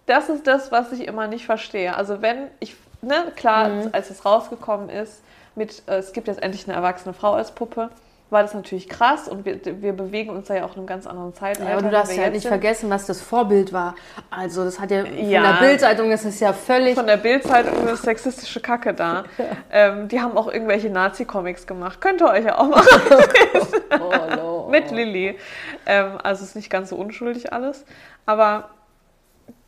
[0.06, 1.96] Das ist das, was ich immer nicht verstehe.
[1.96, 3.90] Also wenn ich, ne, klar, Mhm.
[3.92, 5.24] als es rausgekommen ist,
[5.56, 7.90] mit, äh, es gibt jetzt endlich eine erwachsene Frau als Puppe,
[8.32, 11.06] war das natürlich krass und wir, wir bewegen uns da ja auch in einem ganz
[11.06, 11.70] anderen Zeitalter.
[11.70, 12.50] Ja, aber du darfst ja jetzt nicht sind.
[12.50, 13.94] vergessen, was das Vorbild war.
[14.32, 15.44] Also das hat ja von Ja.
[15.60, 16.96] der Bildzeitung ist es ja völlig.
[16.96, 19.26] Von der Bildzeitung eine sexistische Kacke da.
[19.72, 22.02] ähm, die haben auch irgendwelche Nazi-Comics gemacht.
[22.02, 22.88] Könnt ihr euch ja auch machen.
[24.00, 24.68] Oh, no.
[24.70, 25.38] mit Lilly.
[25.86, 27.86] Ähm, also ist nicht ganz so unschuldig alles.
[28.26, 28.70] Aber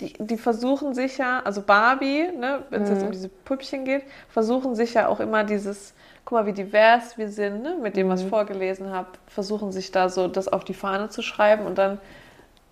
[0.02, 3.08] die, die versuchen sich ja, also Barbie, ne, wenn es jetzt Mhm.
[3.08, 5.94] um diese Püppchen geht, versuchen sich ja auch immer dieses,
[6.26, 8.26] guck mal, wie divers wir sind, ne, mit dem, was Mhm.
[8.26, 12.00] ich vorgelesen habe, versuchen sich da so das auf die Fahne zu schreiben und dann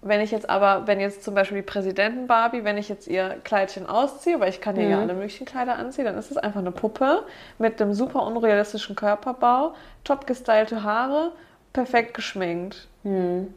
[0.01, 3.37] wenn ich jetzt aber, wenn jetzt zum Beispiel die Präsidenten Barbie, wenn ich jetzt ihr
[3.43, 5.01] Kleidchen ausziehe, weil ich kann ihr ja Mhm.
[5.01, 7.23] alle möglichen Kleider anziehen, dann ist es einfach eine Puppe
[7.57, 11.31] mit einem super unrealistischen Körperbau, top gestylte Haare,
[11.73, 12.87] perfekt geschminkt.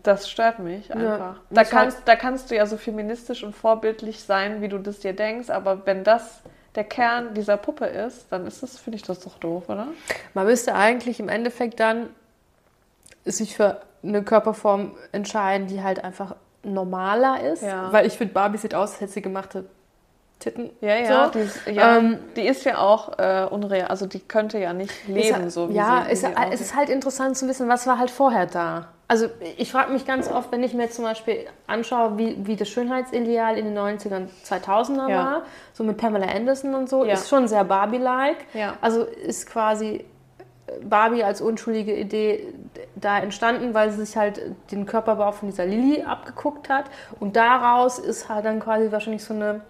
[0.02, 1.18] Das stört mich einfach.
[1.18, 4.78] da, mich halt- kannst, da kannst du ja so feministisch und vorbildlich sein, wie du
[4.78, 6.42] das dir denkst, aber wenn das
[6.74, 9.88] der Kern dieser Puppe ist, dann ist das, finde ich das doch doof, oder?
[10.34, 12.10] Man müsste eigentlich im Endeffekt dann
[13.24, 17.62] sich für eine Körperform entscheiden, die halt einfach normaler ist.
[17.62, 17.92] Ja.
[17.92, 19.64] Weil ich finde, Barbie sieht aus, als hätte sie gemachte
[20.38, 20.70] Titten.
[20.80, 21.30] Ja, ja, So.
[21.32, 24.92] die, ist, ja Ähm, die ist ja auch äh, unreal, also die könnte ja nicht
[25.08, 26.52] leben, Ist- so wie ja, sie, es, sie es aussieht.
[26.60, 28.88] ist halt interessant zu wissen, was war halt vorher da.
[29.10, 32.68] Also ich frage mich ganz oft, wenn ich mir zum Beispiel anschaue, wie, wie das
[32.68, 35.16] Schönheitsideal in den 90ern, 2000er Ja.
[35.24, 37.14] war, so mit Pamela Anderson und so, Ja.
[37.14, 38.44] ist schon sehr Barbie-like.
[38.52, 38.74] Ja.
[38.82, 40.04] Also ist quasi
[40.82, 42.52] Barbie als unschuldige Idee
[42.94, 46.84] da entstanden, weil sie sich halt den Körperbau von dieser Lilly abgeguckt hat.
[47.18, 49.62] Und daraus ist halt dann quasi wahrscheinlich so eine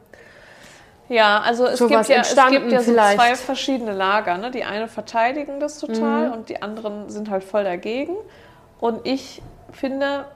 [1.09, 3.19] Ja, also es gibt ja, es gibt ja so vielleicht.
[3.19, 4.37] zwei verschiedene Lager.
[4.39, 4.51] Ne?
[4.51, 6.33] Die eine verteidigen das total Mhm.
[6.35, 8.15] und die anderen sind halt voll dagegen.
[8.81, 9.41] Und ich
[9.73, 10.27] finde,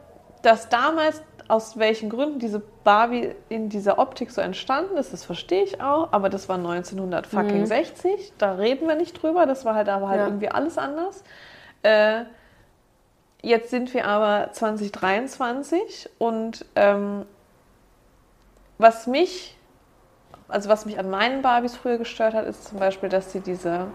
[0.43, 5.63] dass damals, aus welchen Gründen diese Barbie in dieser Optik so entstanden ist, das verstehe
[5.65, 10.09] ich auch, aber das war 1960, da reden wir nicht drüber, das war halt aber
[10.09, 10.23] halt Mhm.
[10.23, 10.27] Ja.
[10.29, 11.23] irgendwie alles anders.
[11.83, 12.23] Äh,
[13.43, 17.27] jetzt sind wir aber 2023 und ähm,
[18.79, 19.57] was mich
[20.53, 23.87] also was mich an meinen Barbies früher gestört hat, ist zum Beispiel, dass sie diese,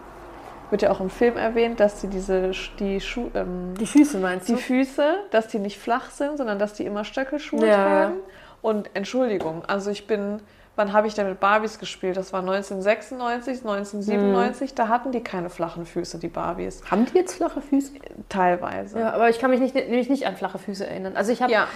[0.69, 4.47] wird ja auch im Film erwähnt, dass sie diese, die Schuhe, ähm, die Füße meinst
[4.49, 4.59] die du?
[4.59, 7.83] Füße, dass die nicht flach sind, sondern dass die immer Stöckelschuhe Ja.
[7.83, 8.17] tragen.
[8.61, 10.41] Und Entschuldigung, also ich bin,
[10.77, 12.15] wann habe ich denn mit Barbies gespielt?
[12.15, 16.81] Das war 1996, 1997, da hatten die keine flachen Füße, die Barbies.
[16.89, 17.91] Haben die jetzt flache Füße?
[18.29, 18.99] Teilweise.
[18.99, 21.17] Ja, aber ich kann mich nicht, nämlich nicht an flache Füße erinnern.
[21.17, 21.67] Also ich habe, Ja.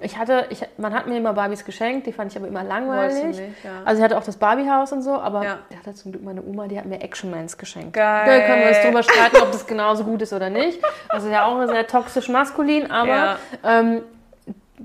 [0.00, 3.24] ich hatte, ich, man hat mir immer Barbies geschenkt, die fand ich aber immer langweilig.
[3.24, 3.70] Nicht, ja.
[3.84, 5.58] Also ich hatte auch das Barbiehaus und so, aber Ja.
[5.70, 7.94] ich hatte zum Glück meine Oma, die hat mir Actionmans geschenkt.
[7.94, 8.26] Geil.
[8.40, 10.80] Da können wir uns drüber streiten, ob das genauso gut ist oder nicht.
[11.08, 14.02] Also ja auch sehr toxisch maskulin, aber ähm,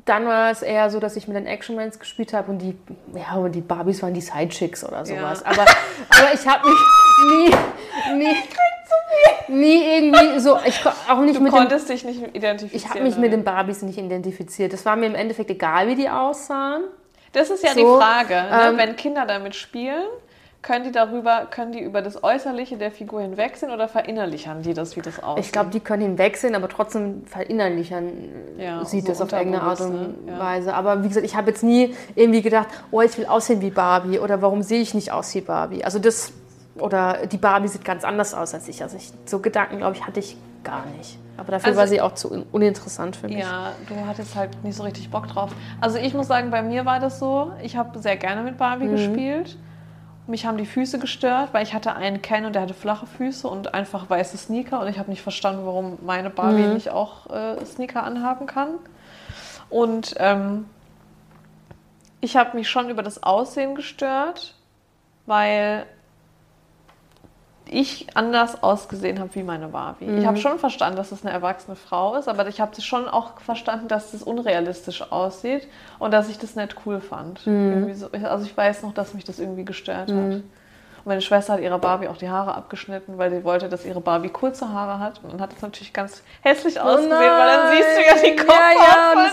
[0.10, 2.76] dann war es eher so, dass ich mit den Actionmans gespielt habe und die,
[3.16, 5.44] ja, und die Barbies waren die Sidechicks oder sowas.
[5.46, 5.52] Ja.
[5.52, 6.80] Aber, aber ich habe mich
[8.18, 8.36] nie, nie,
[9.48, 12.84] nie irgendwie so, ich auch nicht Du mit dem konntest dich nicht identifizieren.
[12.84, 13.38] ich habe mich mit oder?
[13.38, 14.74] den Barbies nicht identifiziert.
[14.74, 16.84] Das war mir im Endeffekt egal, wie die aussahen.
[17.32, 18.34] Das ist ja So, die Frage.
[18.34, 18.60] Ne?
[18.70, 20.06] ähm, Wenn Kinder damit spielen,
[20.62, 24.98] können die darüber, können die über das Äußerliche der Figur hinwegsehen oder verinnerlichern die das,
[24.98, 25.46] wie das aussieht?
[25.46, 28.12] Ich glaube, die können hinwegsehen, aber trotzdem verinnerlichern
[28.58, 30.32] Ja, sieht so das auf irgendeine Art und ne?
[30.34, 30.40] Ja.
[30.40, 30.74] Weise.
[30.74, 34.20] Aber wie gesagt, ich habe jetzt nie irgendwie gedacht, oh, ich will aussehen wie Barbie
[34.20, 35.84] oder warum sehe ich nicht aus wie Barbie?
[35.86, 36.34] Also das,
[36.78, 38.84] oder die Barbie sieht ganz anders aus als ich.
[38.84, 41.18] Also ich, so Gedanken, glaube ich, hatte ich gar nicht.
[41.38, 43.38] Aber dafür Also- war sie auch zu un- uninteressant für mich.
[43.40, 45.52] Ja, du hattest halt nicht so richtig Bock drauf.
[45.80, 48.88] Also ich muss sagen, bei mir war das so, ich habe sehr gerne mit Barbie
[48.88, 48.92] Mhm.
[48.92, 49.58] gespielt.
[50.30, 53.48] Mich haben die Füße gestört, weil ich hatte einen Ken und der hatte flache Füße
[53.48, 56.74] und einfach weiße Sneaker und ich habe nicht verstanden, warum meine Barbie Mhm.
[56.74, 58.76] nicht auch äh, Sneaker anhaben kann.
[59.72, 60.66] Und ähm,
[62.22, 64.54] ich habe mich schon über das Aussehen gestört,
[65.26, 65.88] weil
[67.72, 70.06] ich anders ausgesehen habe wie meine Barbie.
[70.06, 70.28] Ich Mhm.
[70.28, 73.88] habe schon verstanden, dass es eine erwachsene Frau ist, aber ich habe schon auch verstanden,
[73.88, 75.68] dass es unrealistisch aussieht
[76.00, 77.46] und dass ich das nicht cool fand.
[77.48, 77.94] Mhm.
[77.96, 80.10] So, also ich weiß noch, dass mich das irgendwie gestört hat.
[80.10, 80.44] Und
[81.06, 84.30] meine Schwester hat ihrer Barbie auch die Haare abgeschnitten, weil sie wollte, dass ihre Barbie
[84.30, 85.22] kurze Haare hat.
[85.24, 88.36] Und dann hat es natürlich ganz hässlich ausgesehen, weil dann siehst du ja die.
[88.36, 89.32] Kopfhaut Ja, ja, und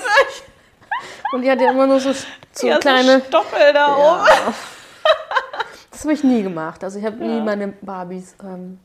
[1.33, 2.12] Und die hat ja immer nur so,
[2.53, 3.18] so ja, kleine.
[3.20, 4.25] so Stoppel da Ja.
[5.96, 6.85] Das habe ich nie gemacht.
[6.85, 7.42] Also ich habe nie Ja.
[7.42, 8.78] meine Barbies ähm,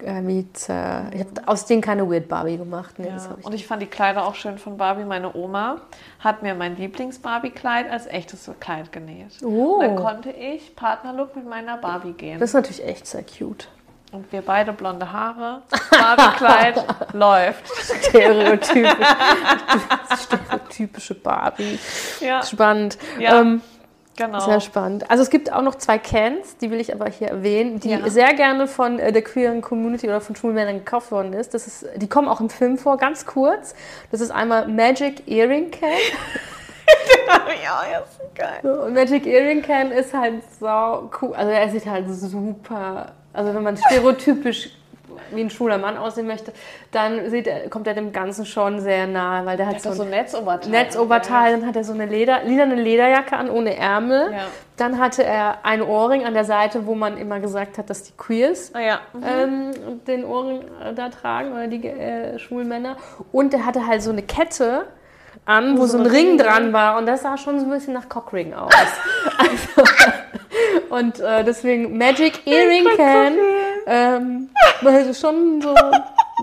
[0.00, 2.98] äh, irgendwie zer- ich habe aus denen keine Weird Barbie gemacht.
[2.98, 3.16] Nee, Ja.
[3.38, 5.04] ich Und ich fand die Kleider auch schön von Barbie.
[5.04, 5.76] Meine Oma
[6.18, 9.28] hat mir mein Lieblings-Barbie-Kleid als echtes Kleid genäht.
[9.44, 9.74] Oh.
[9.76, 12.40] Und dann konnte ich Partnerlook mit meiner Barbie gehen.
[12.40, 13.68] Das ist natürlich echt sehr cute.
[14.10, 16.84] Und wir beide blonde Haare, Barbie-Kleid
[17.14, 17.62] läuft.
[18.08, 18.92] Stereotypisch.
[20.20, 21.78] Stereotypische Barbie.
[22.20, 22.98] Ja, Spannend.
[23.20, 23.40] Ja.
[23.40, 23.62] Ähm,
[24.16, 24.40] genau.
[24.40, 25.10] Sehr spannend.
[25.10, 28.08] Also es gibt auch noch zwei Cans, die will ich aber hier erwähnen, die Ja.
[28.08, 31.54] sehr gerne von äh, der queeren Community oder von schwulen Männern gekauft worden ist.
[31.54, 31.86] Das ist.
[31.96, 33.74] Die kommen auch im Film vor, ganz kurz.
[34.10, 35.90] Das ist einmal Magic Earring Can.
[37.64, 38.70] ja, ja, ist geil.
[38.70, 41.34] Und Magic Earring Can ist halt so cool.
[41.34, 43.12] Also er sieht halt super.
[43.32, 44.70] Also wenn man stereotypisch
[45.30, 46.52] wie ein schwuler Mann aussehen möchte,
[46.90, 49.90] dann sieht er, kommt er dem Ganzen schon sehr nahe, weil der hat Das so
[49.90, 50.70] ist so ein ein Netzoberteil.
[50.70, 54.32] Netzoberteil, dann hat er so eine Leder, lilane Lederjacke an ohne Ärmel.
[54.32, 54.38] Ja.
[54.76, 58.12] Dann hatte er einen Ohrring an der Seite, wo man immer gesagt hat, dass die
[58.16, 59.00] Queers Ah, ja.
[59.24, 59.70] ähm,
[60.06, 62.96] den Ohrring äh, da tragen oder die äh, schwulen Männer.
[63.32, 64.86] Und er hatte halt so eine Kette
[65.44, 68.08] an, wo so ein Ring dran war und das sah schon so ein bisschen nach
[68.08, 68.70] Cockring aus.
[69.38, 69.90] also,
[70.90, 73.34] und äh, deswegen Magic Earring Can
[73.86, 75.74] ähm, hätte schon so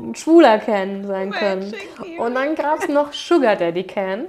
[0.02, 1.74] ein schwuler Can sein können.
[2.18, 4.26] Und dann gab es noch Sugar Daddy Can,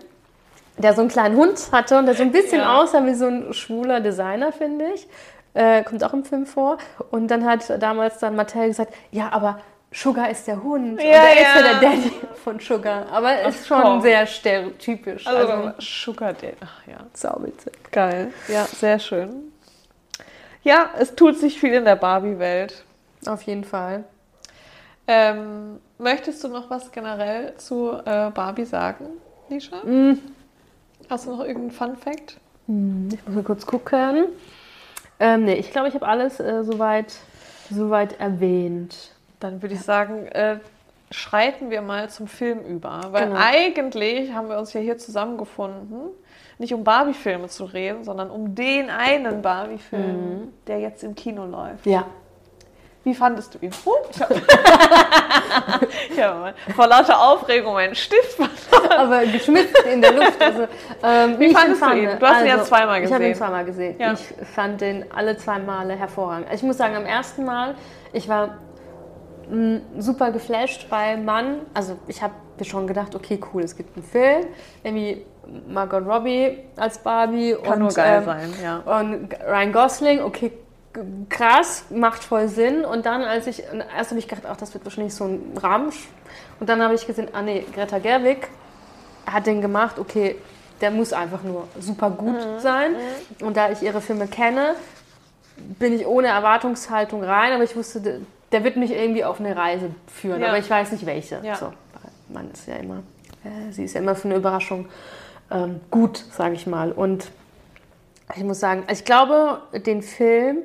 [0.78, 2.78] der so einen kleinen Hund hatte und der so ein bisschen Ja.
[2.80, 5.06] aussah wie so ein schwuler Designer, finde ich.
[5.54, 6.78] Äh, kommt auch im Film vor.
[7.10, 9.60] Und dann hat damals dann Mattel gesagt, ja, aber
[9.92, 10.92] Sugar ist der Hund.
[10.92, 11.62] und Ja, er ist ja ja.
[11.80, 12.12] der Daddy
[12.44, 13.06] von Sugar.
[13.10, 14.02] Aber ist schon course.
[14.02, 15.26] sehr stereotypisch.
[15.26, 16.54] Also, Also, Sugar Daddy.
[16.64, 16.98] Ach ja.
[17.12, 17.72] sauwitzig.
[17.90, 18.32] Geil.
[18.46, 19.52] Ja, sehr schön.
[20.62, 22.84] Ja, es tut sich viel in der Barbie-Welt.
[23.26, 24.04] Auf jeden Fall.
[25.06, 29.06] Ähm, möchtest du noch was generell zu äh, Barbie sagen,
[29.48, 29.84] Lisha?
[29.84, 30.18] Mm.
[31.08, 32.36] Hast du noch irgendeinen Fun-Fact?
[32.68, 34.26] Ich muss mal kurz gucken.
[35.18, 37.14] Ähm, nee, ich glaube, ich habe alles äh, soweit,
[37.68, 39.10] soweit erwähnt.
[39.40, 40.58] Dann würde ich sagen, äh,
[41.10, 43.00] schreiten wir mal zum Film über.
[43.10, 43.40] Weil Genau.
[43.40, 46.10] eigentlich haben wir uns ja hier zusammengefunden,
[46.58, 51.86] nicht um Barbie-Filme zu reden, sondern um den einen Barbie-Film, der jetzt im Kino läuft.
[51.86, 52.06] Ja.
[53.02, 53.70] Wie fandest du ihn?
[53.86, 53.92] Oh,
[56.10, 58.92] ich hab vor lauter Aufregung meinen Stift verloren.
[58.92, 60.40] aber geschmitzt in der Luft.
[60.40, 60.68] Also,
[61.02, 62.10] ähm, Wie fandest du ihn?
[62.18, 63.34] Du hast ihn ja zweimal Ich habe ihn gesehen.
[63.36, 63.96] zweimal gesehen.
[63.98, 64.12] Ja.
[64.12, 64.20] Ich
[64.54, 66.46] fand den alle zwei Male hervorragend.
[66.50, 67.74] Also ich muss sagen, am ersten Mal,
[68.12, 68.58] ich war
[69.50, 73.96] mh, super geflasht, weil man, also ich habe mir schon gedacht, okay, cool, es gibt
[73.96, 74.46] einen Film,
[74.82, 75.24] irgendwie
[75.68, 78.76] Margot Robbie als Barbie Kann und, nur geil ähm, sein, ja.
[79.00, 80.52] und Ryan Gosling, okay,
[81.28, 82.84] krass, macht voll Sinn.
[82.84, 83.62] Und dann, als ich,
[83.96, 86.08] erst habe ich gedacht, ach, das wird wahrscheinlich so ein Ramsch.
[86.58, 88.48] Und dann habe ich gesehen, ah nee, Greta Gerwig
[89.26, 90.36] hat den gemacht, okay,
[90.80, 92.94] der muss einfach nur super gut sein.
[93.42, 94.74] Und da ich ihre Filme kenne,
[95.56, 98.00] bin ich ohne Erwartungshaltung rein, aber ich wusste,
[98.50, 100.48] der- wird mich irgendwie auf eine Reise führen, Ja.
[100.48, 101.40] aber ich weiß nicht welche.
[101.44, 101.54] Ja.
[101.56, 101.72] So,
[102.30, 103.02] man ist ja immer,
[103.44, 104.88] äh, sie ist ja immer für eine Überraschung
[105.52, 106.90] ähm, gut, sage ich mal.
[106.92, 107.30] Und
[108.34, 110.58] ich muss sagen, also ich glaube, den Film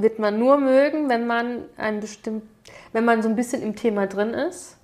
[0.00, 2.44] wird man nur mögen, wenn man ein bestimmt,
[2.92, 4.76] wenn man so ein bisschen im Thema drin ist,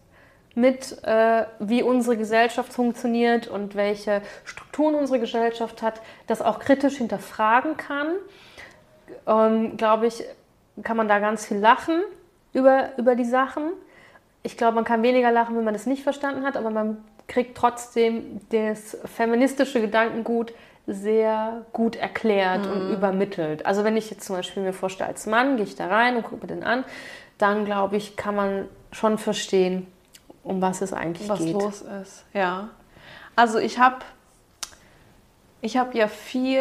[0.54, 6.96] mit äh, wie unsere Gesellschaft funktioniert und welche Strukturen unsere Gesellschaft hat, das auch kritisch
[6.96, 8.08] hinterfragen kann.
[9.26, 10.24] Ähm, glaube ich,
[10.82, 12.02] kann man da ganz viel lachen
[12.52, 13.70] über, über die Sachen.
[14.42, 17.56] Ich glaube, man kann weniger lachen, wenn man es nicht verstanden hat, aber man kriegt
[17.56, 20.52] trotzdem das feministische Gedankengut
[20.90, 23.66] sehr gut erklärt und übermittelt.
[23.66, 26.22] Also wenn ich jetzt zum Beispiel mir vorstelle, als Mann gehe ich da rein und
[26.22, 26.83] gucke mir den an,
[27.37, 29.87] dann glaube ich, kann man schon verstehen,
[30.42, 31.53] um was es eigentlich was geht.
[31.53, 32.24] los ist.
[32.33, 32.68] Ja.
[33.37, 33.98] Also ich habe
[35.61, 36.61] ich habe ja viel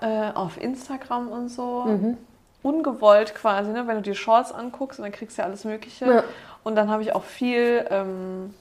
[0.00, 2.16] äh, auf Instagram und so Mhm.
[2.62, 3.86] ungewollt quasi, ne?
[3.86, 6.06] wenn du die Shorts anguckst und dann kriegst du ja alles Mögliche.
[6.06, 6.22] Ja.
[6.62, 8.54] Und dann habe ich auch viel ähm,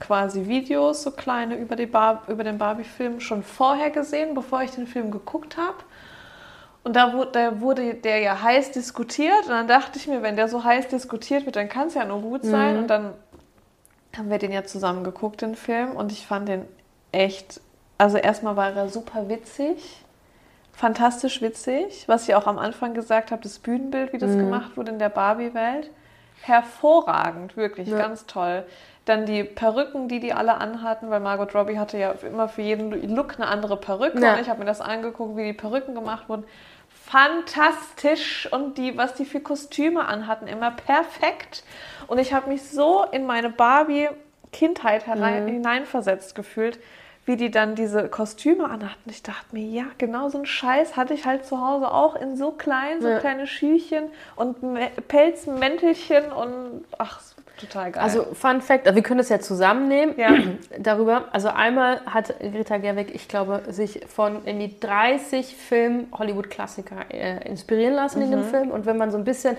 [0.00, 4.86] quasi Videos, so kleine über, Bar über den Barbie-Film schon vorher gesehen, bevor ich den
[4.86, 5.78] Film geguckt habe.
[6.84, 9.42] Und da wurde, da wurde der ja heiß diskutiert.
[9.44, 12.04] Und dann dachte ich mir, wenn der so heiß diskutiert wird, dann kann es ja
[12.04, 12.78] nur gut sein.
[12.78, 13.12] Und dann
[14.16, 15.92] haben wir den ja zusammen geguckt, den Film.
[15.96, 16.62] Und ich fand den
[17.10, 17.60] echt,
[17.98, 20.04] also erstmal war er super witzig,
[20.72, 22.04] fantastisch witzig.
[22.06, 25.08] Was ich auch am Anfang gesagt habe, das Bühnenbild, wie das gemacht wurde in der
[25.08, 25.90] Barbie-Welt.
[26.42, 27.98] Hervorragend, wirklich, Ja.
[27.98, 28.64] ganz toll.
[29.06, 33.14] Dann die Perücken, die die alle anhatten, weil Margot Robbie hatte ja immer für jeden
[33.14, 34.20] Look eine andere Perücke.
[34.20, 34.34] Ja.
[34.34, 36.44] Und ich habe mir das angeguckt, wie die Perücken gemacht wurden.
[36.88, 38.48] Fantastisch.
[38.52, 41.62] Und die, was die für Kostüme anhatten, immer perfekt.
[42.08, 46.80] Und ich habe mich so in meine Barbie-Kindheit herein, hineinversetzt gefühlt,
[47.26, 49.08] wie die dann diese Kostüme anhatten.
[49.10, 52.36] Ich dachte mir, ja, genau so einen Scheiß hatte ich halt zu Hause auch in
[52.36, 53.18] so klein, so Ja.
[53.18, 54.04] kleine Schüchen
[54.34, 54.56] und
[55.08, 57.20] Pelzmäntelchen und ach,
[57.58, 58.02] total geil.
[58.02, 60.30] Also Fun Fact, wir können das ja zusammennehmen Ja.
[60.78, 61.24] darüber.
[61.32, 67.94] Also einmal hat Greta Gerwig, ich glaube, sich von irgendwie 30 Film Hollywood-Klassiker äh, inspirieren
[67.94, 68.44] lassen in dem Mhm.
[68.44, 68.70] Film.
[68.70, 69.56] Und wenn man so ein bisschen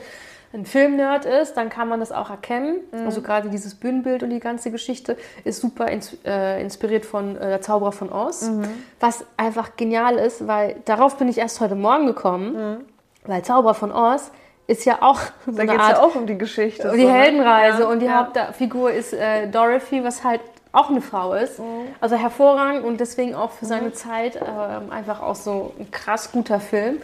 [0.53, 2.77] ein Filmnerd ist, dann kann man das auch erkennen.
[2.93, 3.05] Mhm.
[3.05, 7.49] Also gerade dieses Bühnenbild und die ganze Geschichte ist super ins, äh, inspiriert von äh,
[7.49, 8.43] Der Zauberer von Oz.
[8.49, 8.63] Mhm.
[9.01, 12.85] Was einfach genial ist, weil darauf bin ich erst heute Morgen gekommen,
[13.25, 14.31] weil Zauberer von Oz
[14.67, 15.55] ist ja auch so Mhm.
[15.55, 16.91] da eine geht es ja auch um die Geschichte.
[16.93, 17.13] die so, ne?
[17.13, 18.25] Heldenreise Ja, und die ja.
[18.35, 20.41] Hauptfigur ist äh, Dorothy, was halt
[20.73, 21.59] auch eine Frau ist.
[21.59, 21.65] Mhm.
[22.01, 26.59] Also hervorragend und deswegen auch für seine Zeit ähm, einfach auch so ein krass guter
[26.59, 26.97] Film.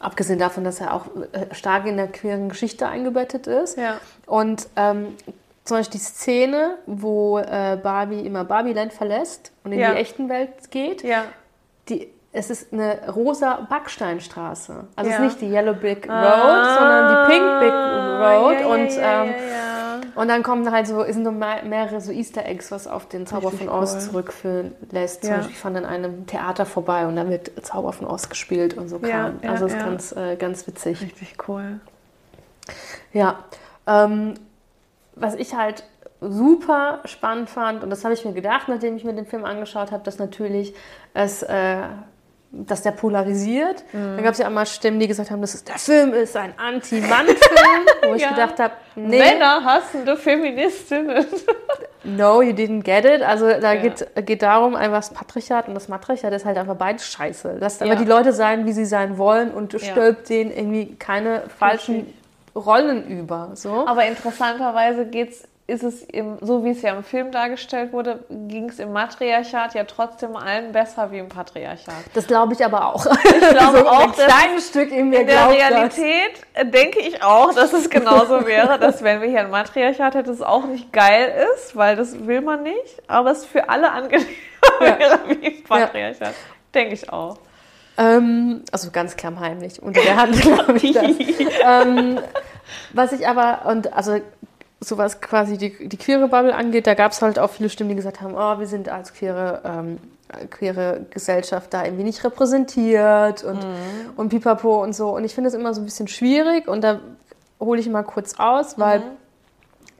[0.00, 3.76] Abgesehen davon, dass er auch äh, stark in der queeren Geschichte eingebettet ist.
[3.78, 3.98] Ja.
[4.26, 5.14] Und ähm,
[5.64, 10.70] zum Beispiel die Szene, wo äh, Barbie immer Barbieland verlässt und in die echten Welt
[10.70, 11.24] geht, Ja.
[11.88, 14.84] die, es ist eine rosa Backsteinstraße.
[14.94, 15.24] Also es Ja.
[15.24, 18.60] ist nicht die Yellow Brick Road, Ah, sondern die Pink Brick Road.
[18.60, 22.70] Ja, und, ja, ähm, und dann kommen halt so, sind mehr- mehrere so Easter Eggs,
[22.70, 24.00] was auf den Zauber Richtig von Oz cool.
[24.00, 25.24] zurückführen lässt.
[25.24, 25.34] Zum.
[25.34, 28.88] Beispiel, ich fand in einem Theater vorbei und da wird Zauber von Oz gespielt und
[28.88, 29.40] so kam.
[29.42, 31.00] also das ist ganz, äh, ganz witzig.
[31.02, 31.80] Richtig cool.
[33.12, 33.40] Ja.
[33.86, 34.34] Ähm,
[35.16, 35.84] was ich halt
[36.20, 39.90] super spannend fand, und das habe ich mir gedacht, nachdem ich mir den Film angeschaut
[39.90, 40.74] habe, dass natürlich
[41.14, 41.78] es, äh,
[42.52, 43.84] dass der polarisiert.
[43.92, 44.16] Mhm.
[44.16, 46.52] Da gab es ja einmal Stimmen, die gesagt haben, das ist, der Film ist ein
[46.56, 47.36] Anti-Mann-Film,
[48.08, 48.30] wo ich Ja.
[48.30, 51.24] gedacht habe, nee, Männer hassende Feministinnen.
[52.04, 53.22] no, you didn't get it.
[53.22, 53.82] Also da Ja.
[53.82, 57.56] geht, geht darum, einfach das Patriarchat und das Matriarchat ist halt einfach beides scheiße.
[57.60, 57.86] Lasst Ja.
[57.86, 59.78] aber die Leute sein, wie sie sein wollen und Ja.
[59.78, 62.12] stülpt denen irgendwie keine falschen
[62.56, 63.50] Rollen über.
[63.54, 63.86] So.
[63.86, 68.68] Aber interessanterweise geht's, ist es im, so wie es ja im Film dargestellt wurde, ging
[68.68, 71.94] es im Matriarchat ja trotzdem allen besser wie im Patriarchat.
[72.12, 73.06] Das glaube ich aber auch.
[73.06, 75.70] Ich glaube so auch, ein dass kleines Stück in mir in der glaubt das.
[75.70, 80.14] Realität äh, denke ich auch, dass es genauso wäre, dass wenn wir hier ein Matriarchat
[80.16, 83.90] hätten, es auch nicht geil ist, weil das will man nicht, aber es für alle
[83.92, 84.26] angenehmer
[84.80, 84.98] Ja.
[84.98, 86.34] wäre wie im Patriarchat.
[86.74, 87.38] Denke ich auch.
[87.96, 91.04] Ähm, also ganz klammheimlich unter der Hand, glaube ich das.
[91.64, 92.18] ähm,
[92.92, 94.20] was ich aber, und also
[94.80, 97.90] so was quasi die, die queere Bubble angeht, da gab es halt auch viele Stimmen,
[97.90, 99.98] die gesagt haben, oh, wir sind als queere, ähm,
[100.50, 103.58] queere Gesellschaft da irgendwie nicht repräsentiert und,
[104.16, 105.14] und pipapo und so.
[105.14, 107.00] Und ich finde es immer so ein bisschen schwierig und da
[107.58, 109.02] hole ich mal kurz aus, weil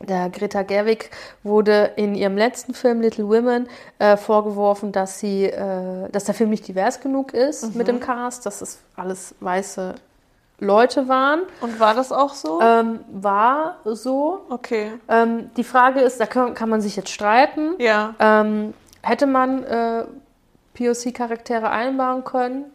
[0.01, 1.11] der Greta Gerwig
[1.43, 3.68] wurde in ihrem letzten Film Little Women
[3.99, 8.47] äh, vorgeworfen, dass sie, äh, dass der Film nicht divers genug ist mit dem Cast,
[8.47, 9.95] dass es alles weiße
[10.61, 11.40] Leute waren.
[11.61, 12.61] Und war das auch so?
[12.61, 14.42] Ähm, war so.
[14.50, 14.92] okay.
[15.08, 17.74] Ähm, die Frage ist, da kann, kann man sich jetzt streiten.
[17.78, 18.14] Ja.
[18.18, 20.04] Ähm, hätte man äh,
[20.74, 22.66] POC-Charaktere einbauen können?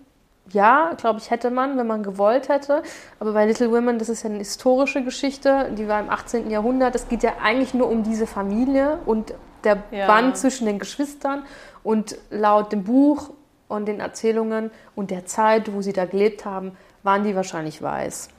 [0.51, 2.83] Ja, glaube ich, hätte man, wenn man gewollt hätte.
[3.19, 6.51] Aber bei Little Women, das ist ja eine historische Geschichte, die war im 18.
[6.51, 6.93] Jahrhundert.
[6.93, 9.33] Es geht ja eigentlich nur um diese Familie und
[9.63, 10.05] der Ja.
[10.05, 11.43] Band zwischen den Geschwistern.
[11.83, 13.31] Und laut dem Buch
[13.67, 18.29] und den Erzählungen und der Zeit, wo sie da gelebt haben, waren die wahrscheinlich weiß.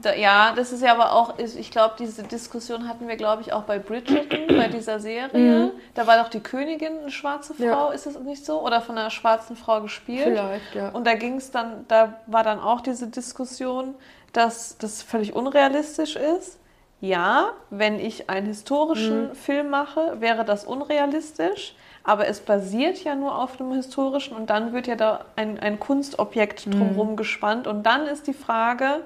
[0.00, 3.52] Da, ja, das ist ja aber auch, ich glaube, diese Diskussion hatten wir, glaube ich,
[3.52, 5.72] auch bei Bridgerton, bei dieser Serie.
[5.94, 7.74] Da war doch die Königin eine schwarze Ja.
[7.74, 8.60] Frau, ist das nicht so?
[8.60, 10.24] Oder von einer schwarzen Frau gespielt?
[10.24, 10.90] Vielleicht, ja.
[10.90, 13.94] Und da ging es dann, da war dann auch diese Diskussion,
[14.32, 16.58] dass das völlig unrealistisch ist.
[17.00, 21.74] Ja, wenn ich einen historischen Film mache, wäre das unrealistisch.
[22.04, 25.80] Aber es basiert ja nur auf einem historischen und dann wird ja da ein, ein
[25.80, 27.66] Kunstobjekt drumherum gespannt.
[27.66, 29.00] Und dann ist die Frage,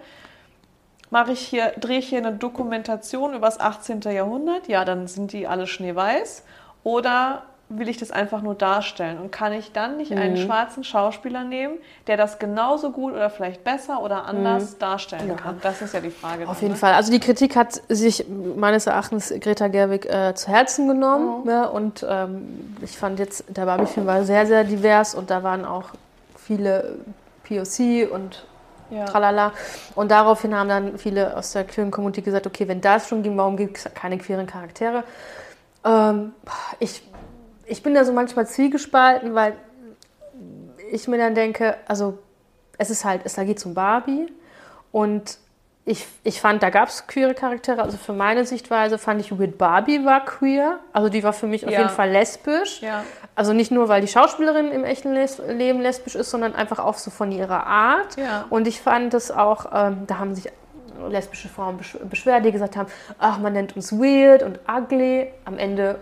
[1.09, 4.01] mache ich hier, drehe ich hier eine Dokumentation über das 18.
[4.01, 4.67] Jahrhundert?
[4.67, 6.45] Ja, dann sind die alle schneeweiß.
[6.83, 9.19] Oder will ich das einfach nur darstellen?
[9.19, 13.63] Und kann ich dann nicht einen schwarzen Schauspieler nehmen, der das genauso gut oder vielleicht
[13.63, 15.35] besser oder anders darstellen Ja.
[15.35, 15.59] kann?
[15.63, 16.49] Das ist ja die Frage.
[16.49, 16.79] Auf dann, jeden ne?
[16.79, 16.95] Fall.
[16.95, 21.45] Also die Kritik hat sich meines Erachtens Greta Gerwig äh, zu Herzen genommen.
[21.45, 21.71] Ne?
[21.71, 25.91] Und ähm, ich fand jetzt, der Barbie-Film war sehr, sehr divers und da waren auch
[26.37, 27.01] viele
[27.45, 28.45] POC und
[28.91, 29.05] Ja.
[29.05, 29.53] tralala.
[29.95, 33.37] Und daraufhin haben dann viele aus der queeren Community gesagt, okay, wenn das schon ging,
[33.37, 35.05] warum gibt es keine queeren Charaktere?
[35.85, 36.33] Ähm,
[36.81, 37.03] ich,
[37.69, 39.55] ich bin da so manchmal zwiegespalten, weil
[40.91, 42.19] ich mir dann denke, also
[42.79, 44.33] es ist halt, es da geht um Barbie
[44.93, 45.39] und
[45.85, 47.83] ich, ich fand, da gab es queere Charaktere.
[47.83, 50.81] Also für meine Sichtweise fand ich, With Barbie war queer.
[50.93, 51.79] Also die war für mich auf Ja.
[51.79, 52.83] jeden Fall lesbisch.
[52.83, 53.05] Ja.
[53.35, 56.99] Also nicht nur, weil die Schauspielerin im echten Les Leben lesbisch ist, sondern einfach auch
[56.99, 58.19] so von ihrer Art.
[58.19, 58.45] Ja.
[58.51, 60.51] Und ich fand es auch, ähm, da haben sich
[61.09, 65.33] lesbische Frauen besch beschwert, die gesagt haben, ach, man nennt uns weird und ugly.
[65.47, 65.97] Am Ende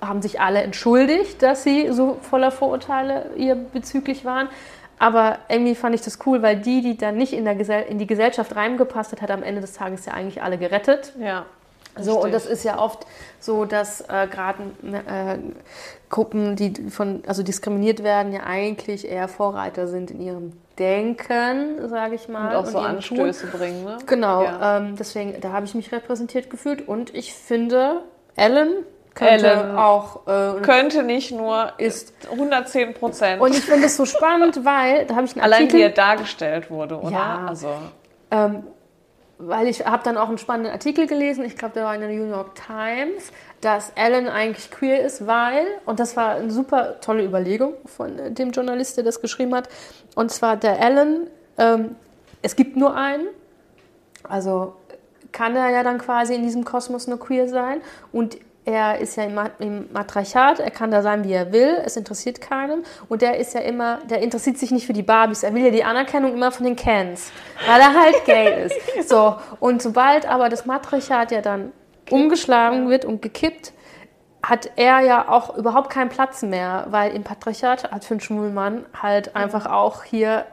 [0.00, 4.48] haben sich alle entschuldigt, dass sie so voller Vorurteile ihr bezüglich waren.
[4.98, 7.98] Aber irgendwie fand ich das cool, weil die, die dann nicht in, der Gesell in
[7.98, 11.12] die Gesellschaft reingepasst hat, hat am Ende des Tages ja eigentlich alle gerettet.
[11.20, 11.46] Ja.
[12.00, 13.06] So, und das ist ja oft
[13.40, 15.38] so, dass äh, gerade äh,
[16.10, 22.14] Gruppen, die von, also diskriminiert werden, ja eigentlich eher Vorreiter sind in ihrem Denken, sage
[22.14, 22.50] ich mal.
[22.50, 23.58] Und auch so ihrem Anstöße Tun.
[23.58, 23.98] bringen, ne?
[24.06, 24.78] Genau, Ja.
[24.78, 28.02] ähm, deswegen, da habe ich mich repräsentiert gefühlt und ich finde,
[28.36, 28.84] Ellen
[29.14, 32.12] könnte Ellen auch äh, Könnte nicht nur, Ist.
[32.30, 33.40] 110 Prozent.
[33.40, 35.90] und ich finde es so spannend, weil da habe ich einen Allein wie Artikel, er
[35.90, 37.10] dargestellt wurde, oder?
[37.10, 37.46] Ja.
[37.48, 37.70] Also,
[38.30, 38.64] ähm,
[39.38, 42.10] weil ich habe dann auch einen spannenden Artikel gelesen, ich glaube, der war in der
[42.10, 47.24] New York Times, dass Ellen eigentlich queer ist, weil, und das war eine super tolle
[47.24, 49.68] Überlegung von äh, dem Journalist, der das geschrieben hat,
[50.14, 51.96] und zwar der Ellen, ähm,
[52.42, 53.26] es gibt nur einen,
[54.28, 54.74] also
[55.32, 57.80] kann er ja dann quasi in diesem Kosmos nur queer sein
[58.12, 58.38] und
[58.68, 62.42] er ist ja im, im Matriarchat, er kann da sein, wie er will, es interessiert
[62.42, 65.64] keinem und der ist ja immer, der interessiert sich nicht für die Barbies, er will
[65.64, 67.32] ja die Anerkennung immer von den Kens,
[67.66, 68.76] weil er halt gay ist.
[69.08, 71.72] So, und sobald aber das Matriarchat ja dann
[72.10, 73.72] umgeschlagen wird und gekippt,
[74.42, 78.52] hat er ja auch überhaupt keinen Platz mehr, weil im Patriarchat hat für einen schwulen
[78.52, 80.44] Mann halt einfach auch hier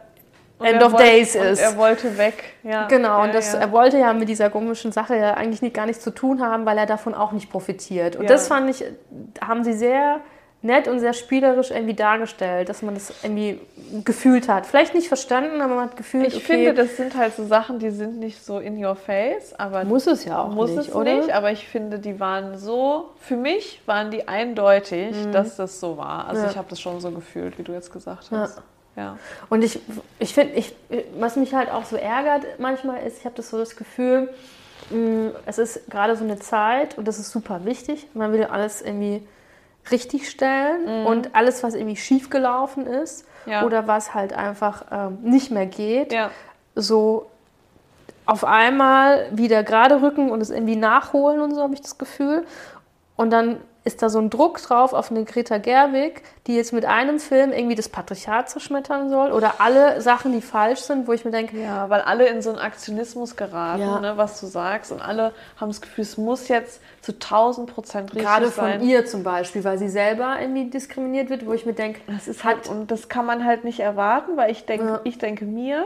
[0.57, 1.59] und End of wollte- Days ist.
[1.61, 2.87] Er wollte weg, ja.
[2.87, 3.59] Genau, ja, und das, ja.
[3.59, 6.65] er wollte ja mit dieser komischen Sache ja eigentlich nicht, gar nichts zu tun haben,
[6.65, 8.15] weil er davon auch nicht profitiert.
[8.15, 8.83] Und das fand ich,
[9.45, 10.21] haben sie sehr
[10.61, 13.59] nett und sehr spielerisch irgendwie dargestellt, dass man das irgendwie
[14.03, 14.65] gefühlt hat.
[14.65, 17.77] Vielleicht nicht verstanden, aber man hat gefühlt, Ich okay, finde, das sind halt so Sachen,
[17.77, 20.95] die sind nicht so in your face, aber muss es ja auch muss nicht, es
[20.95, 21.17] oder?
[21.17, 25.97] nicht, aber ich finde, die waren so, für mich waren die eindeutig, dass das so
[25.97, 26.27] war.
[26.29, 26.49] Also Mhm.
[26.49, 28.61] Ich habe das schon so gefühlt, wie du jetzt gesagt hast.
[28.95, 29.17] Ja.
[29.49, 29.79] Und ich,
[30.19, 30.75] ich finde, ich,
[31.19, 34.29] was mich halt auch so ärgert manchmal ist, ich habe das so das Gefühl,
[34.89, 38.07] mh, es ist gerade so eine Zeit und das ist super wichtig.
[38.13, 39.21] Man will alles irgendwie
[39.91, 43.51] richtig stellen und alles, was irgendwie schief gelaufen ist Mhm.
[43.51, 43.63] Ja.
[43.63, 46.31] oder was halt einfach ähm, nicht mehr geht, Ja.
[46.73, 47.27] so
[48.25, 52.47] auf einmal wieder gerade rücken und es irgendwie nachholen und so habe ich das Gefühl.
[53.15, 53.57] Und dann
[53.87, 57.51] ist da so ein Druck drauf auf eine Greta Gerwig, die jetzt mit einem Film
[57.53, 61.55] irgendwie das Patriarchat zerschmettern soll oder alle Sachen, die falsch sind, wo ich mir denke,
[61.61, 63.99] Ja, weil alle in so einen Aktionismus geraten, Ja.
[63.99, 64.91] ne, was du sagst.
[64.91, 68.81] Und alle haben das Gefühl, es muss jetzt zu 1000 Prozent richtig gerade von sein.
[68.83, 72.43] ihr zum Beispiel, weil sie selber irgendwie diskriminiert wird, wo ich mir denke, Das ist
[72.43, 74.99] halt, und das kann man halt nicht erwarten, weil ich denke, Ja.
[75.03, 75.85] ich denke mir,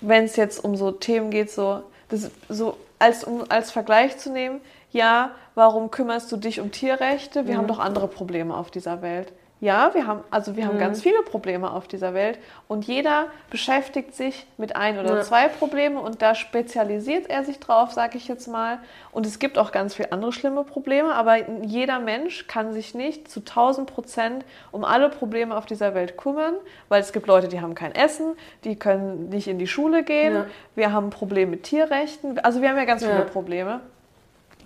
[0.00, 4.30] wenn es jetzt um so Themen geht, so, das, so als, um als Vergleich zu
[4.30, 7.46] nehmen, ja, warum kümmerst du dich um Tierrechte?
[7.48, 9.32] Wir haben doch andere Probleme auf dieser Welt.
[9.60, 12.38] Ja, wir haben, also wir haben ganz viele Probleme auf dieser Welt
[12.68, 15.20] und jeder beschäftigt sich mit ein oder Ja.
[15.22, 18.78] zwei Problemen und da spezialisiert er sich drauf, sage ich jetzt mal.
[19.10, 23.28] Und es gibt auch ganz viele andere schlimme Probleme, aber jeder Mensch kann sich nicht
[23.28, 26.54] zu 1000 Prozent um alle Probleme auf dieser Welt kümmern,
[26.88, 30.34] weil es gibt Leute, die haben kein Essen, die können nicht in die Schule gehen,
[30.34, 30.46] Ja.
[30.76, 33.08] wir haben ein Problem mit Tierrechten, also wir haben ja ganz Ja.
[33.10, 33.80] viele Probleme.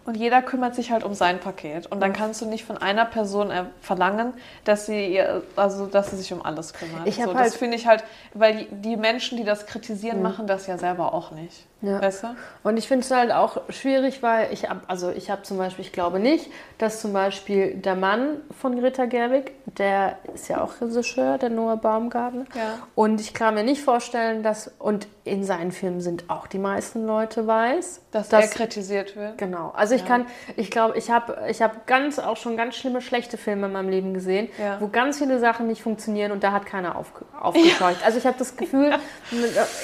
[0.04, 1.86] Und jeder kümmert sich halt um sein Paket.
[1.86, 4.34] Und dann kannst du nicht von einer Person äh, verlangen,
[4.64, 7.06] dass sie, ihr- also, dass sie sich um alles kümmert.
[7.06, 8.02] Ich so, halt- das finde ich halt,
[8.34, 11.66] weil die- die Menschen, die das kritisieren, machen das ja selber auch nicht.
[11.82, 12.00] Ja.
[12.00, 12.28] Weißt du?
[12.62, 15.84] Und ich finde es halt auch schwierig, weil ich habe, also ich habe zum Beispiel,
[15.84, 20.80] ich glaube nicht, dass zum Beispiel der Mann von Greta Gerwig, der ist ja auch
[20.80, 22.44] Regisseur, der Noah Baumgartner.
[22.54, 22.78] Ja.
[22.94, 27.06] Und ich kann mir nicht vorstellen, dass, und in seinen Filmen sind auch die meisten
[27.06, 29.38] Leute weiß, Dass er kritisiert wird.
[29.38, 29.72] Genau.
[29.76, 30.26] Also ich kann,
[30.56, 33.88] ich glaube, ich habe ich hab ganz, auch schon ganz schlimme, schlechte Filme in meinem
[33.88, 34.80] Leben gesehen, Ja.
[34.80, 38.00] wo ganz viele Sachen nicht funktionieren und da hat keiner auf, aufgescheucht.
[38.04, 38.92] Also ich habe das Gefühl,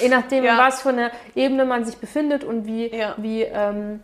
[0.01, 0.57] je nachdem, Ja.
[0.57, 3.13] was für einer Ebene man sich befindet und wie, Ja.
[3.17, 3.99] wie, ähm,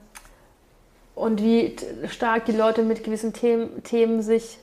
[1.16, 1.76] und wie
[2.10, 4.60] stark die Leute mit gewissen Themen, Themen sich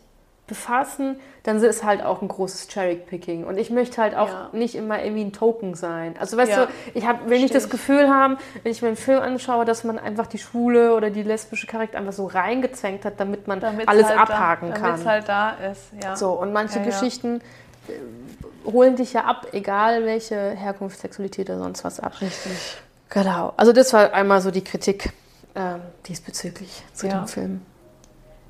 [0.49, 3.45] befassen, dann ist es halt auch ein großes Cherry-Picking.
[3.45, 4.51] Und ich möchte halt auch Ja.
[4.53, 6.14] nicht immer irgendwie ein Token sein.
[6.20, 6.66] Also weißt Ja.
[6.66, 7.70] du, ich hab, will nicht das.
[7.70, 11.23] Gefühl haben, wenn ich mir einen Film anschaue, dass man einfach die schwule oder die
[11.23, 14.83] lesbische Charakter einfach so reingezwängt hat, damit man Damit's alles halt abhaken da, kann.
[14.85, 16.16] Damit es halt da ist, ja.
[16.16, 16.91] so, und manche Ja, ja.
[16.91, 17.41] Geschichten
[17.89, 22.20] äh, holen dich ja ab, egal welche Herkunft, Sexualität oder sonst was ab.
[22.20, 22.77] Richtig.
[23.13, 23.53] Genau.
[23.59, 25.13] Also das war einmal so die Kritik
[25.55, 27.21] ähm, diesbezüglich zu Ja.
[27.21, 27.61] dem Film.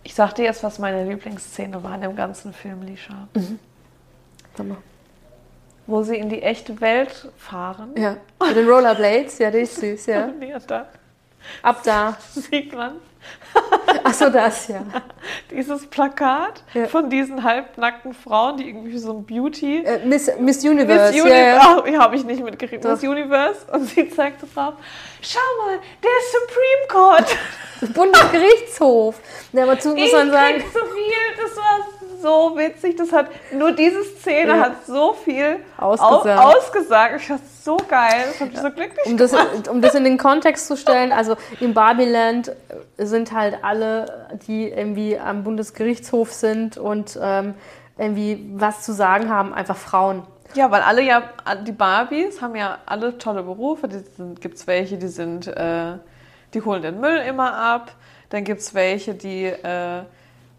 [0.05, 3.29] Ich sag dir jetzt, was meine Lieblingsszene war in dem ganzen Film, Lisha.
[4.57, 4.77] Sag mal.
[5.87, 7.91] Wo sie in die echte Welt fahren.
[7.97, 10.29] Ja, mit den Rollerblades, ja, die ist süß, ja.
[11.63, 12.17] Ab da.
[12.33, 12.97] sieht man
[14.05, 14.83] Ach so, das, ja.
[15.51, 16.87] dieses Plakat Ja.
[16.87, 19.85] von diesen halbnackten Frauen, die irgendwie so ein Beauty...
[19.85, 21.13] Äh, Miss, Miss Universe.
[21.15, 21.73] Miss ja, ja.
[21.73, 22.85] Universe, ja, habe ich nicht mitgekriegt.
[22.85, 22.91] Doch.
[22.93, 24.75] Miss Universe und sie zeigte drauf,
[25.21, 27.37] schau mal, der Supreme Court.
[27.95, 29.21] Bundesgerichtshof.
[29.53, 32.97] Ja, aber dazu muss man sagen, krieg so viel, das war so witzig.
[32.97, 34.61] Das hat nur diese Szene Ja.
[34.61, 36.27] hat so viel Ausgesagt.
[36.41, 37.17] au- ausgesagt.
[37.21, 39.35] Ich fand so geil, das hat mich so glücklich um das,
[39.71, 42.53] um das in den Kontext zu stellen, also in Barbieland
[42.99, 47.55] sind halt alle, die irgendwie am Bundesgerichtshof sind und ähm,
[47.99, 50.23] irgendwie was zu sagen haben, einfach Frauen.
[50.55, 51.23] Ja, weil alle ja,
[51.67, 53.89] die Barbies haben ja alle tolle Berufe.
[54.41, 55.93] Gibt es welche, die sind, äh,
[56.53, 57.93] die holen den Müll immer ab.
[58.31, 60.03] Dann gibt es welche, die, äh,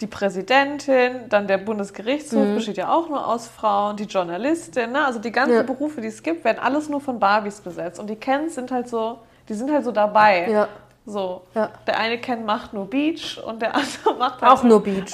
[0.03, 5.05] die Präsidentin, dann der Bundesgerichtshof besteht ja auch nur aus Frauen, die Journalistin, ne?
[5.05, 5.63] Also die ganzen Ja.
[5.63, 8.01] Berufe, die es gibt, werden alles nur von Barbies besetzt.
[8.01, 10.49] Und die Kens sind halt so, die sind halt so dabei.
[10.49, 10.67] Ja.
[11.05, 11.43] So.
[11.55, 11.69] Ja.
[11.87, 15.13] Der eine Ken macht nur Beach und der andere macht halt Auch nur Beach.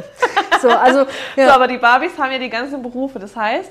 [0.62, 1.04] so, also,
[1.36, 1.54] So, ja.
[1.54, 3.18] aber die Barbies haben ja die ganzen Berufe.
[3.18, 3.70] Das heißt,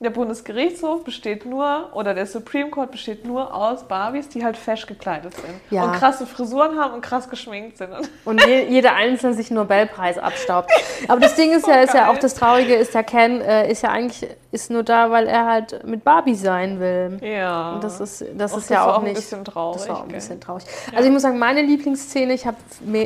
[0.00, 4.86] der Bundesgerichtshof besteht nur, oder der Supreme Court besteht nur aus Barbies, die halt fesch
[4.86, 5.60] gekleidet sind.
[5.70, 5.84] Ja.
[5.84, 7.90] Und krasse Frisuren haben und krass geschminkt sind.
[8.24, 10.70] Und je, jeder Einzelne sich einen Nobelpreis abstaubt.
[11.08, 13.82] Aber das Ding ist ja, ist ja auch das Traurige, ist ja Ken, äh, ist
[13.82, 17.18] ja eigentlich ist nur da, weil er halt mit Barbie sein will.
[17.22, 17.74] Ja.
[17.74, 19.16] Und das ist, das Och, ist das ja auch auch ein nicht.
[19.16, 20.64] bisschen traurig, Das war auch ein bisschen traurig.
[20.94, 22.56] Also ich muss sagen, meine Lieblingsszene, ich habe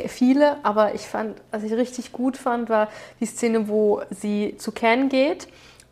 [0.07, 2.87] viele, aber ich fand, was ich richtig gut fand, war
[3.19, 5.47] die Szene, wo sie zu Ken geht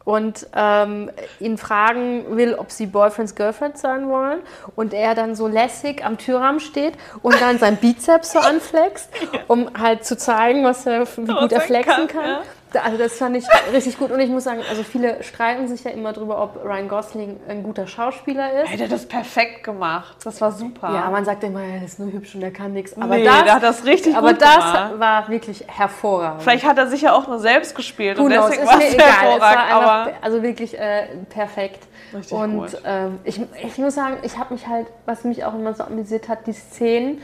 [0.06, 4.40] und ähm, ihn fragen will, ob sie Boyfriends, Girlfriends sein wollen.
[4.76, 9.10] Und er dann so lässig am Türrahmen steht und dann sein Bizeps so anflext,
[9.48, 12.26] um halt zu zeigen, was er, wie Was gut er er flexen kann, kann.
[12.26, 12.42] ja.
[12.82, 14.12] Also das fand ich richtig gut.
[14.12, 17.64] Und ich muss sagen, also viele streiten sich ja immer drüber, ob Ryan Gosling ein
[17.64, 18.72] guter Schauspieler ist.
[18.72, 20.16] Ey, der hat das perfekt gemacht.
[20.24, 20.94] Das war super.
[20.94, 22.96] Ja, man sagt immer, er ist nur hübsch und er kann nichts.
[22.96, 25.00] Aber nee, das, der hat das richtig aber gut das gemacht.
[25.00, 26.42] war wirklich hervorragend.
[26.44, 28.82] Vielleicht hat er sich ja auch nur selbst gespielt Who und knows, deswegen ist war
[28.82, 29.08] es egal.
[29.08, 29.74] Es war hervorragend.
[29.74, 31.88] einfach, Aber also wirklich äh, perfekt.
[32.14, 32.78] Richtig und gut.
[32.86, 36.30] ähm, ich, ich muss sagen, ich habe mich halt, was mich auch immer so amüsiert
[36.30, 37.22] hat, die Szenen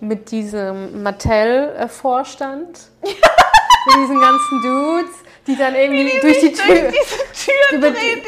[0.00, 2.80] mit diesem Mattel-Vorstand.
[3.88, 5.16] mit diesen ganzen Dudes,
[5.46, 6.74] die dann irgendwie durch die Tür.
[6.74, 6.94] durch
[7.72, 8.22] Über die-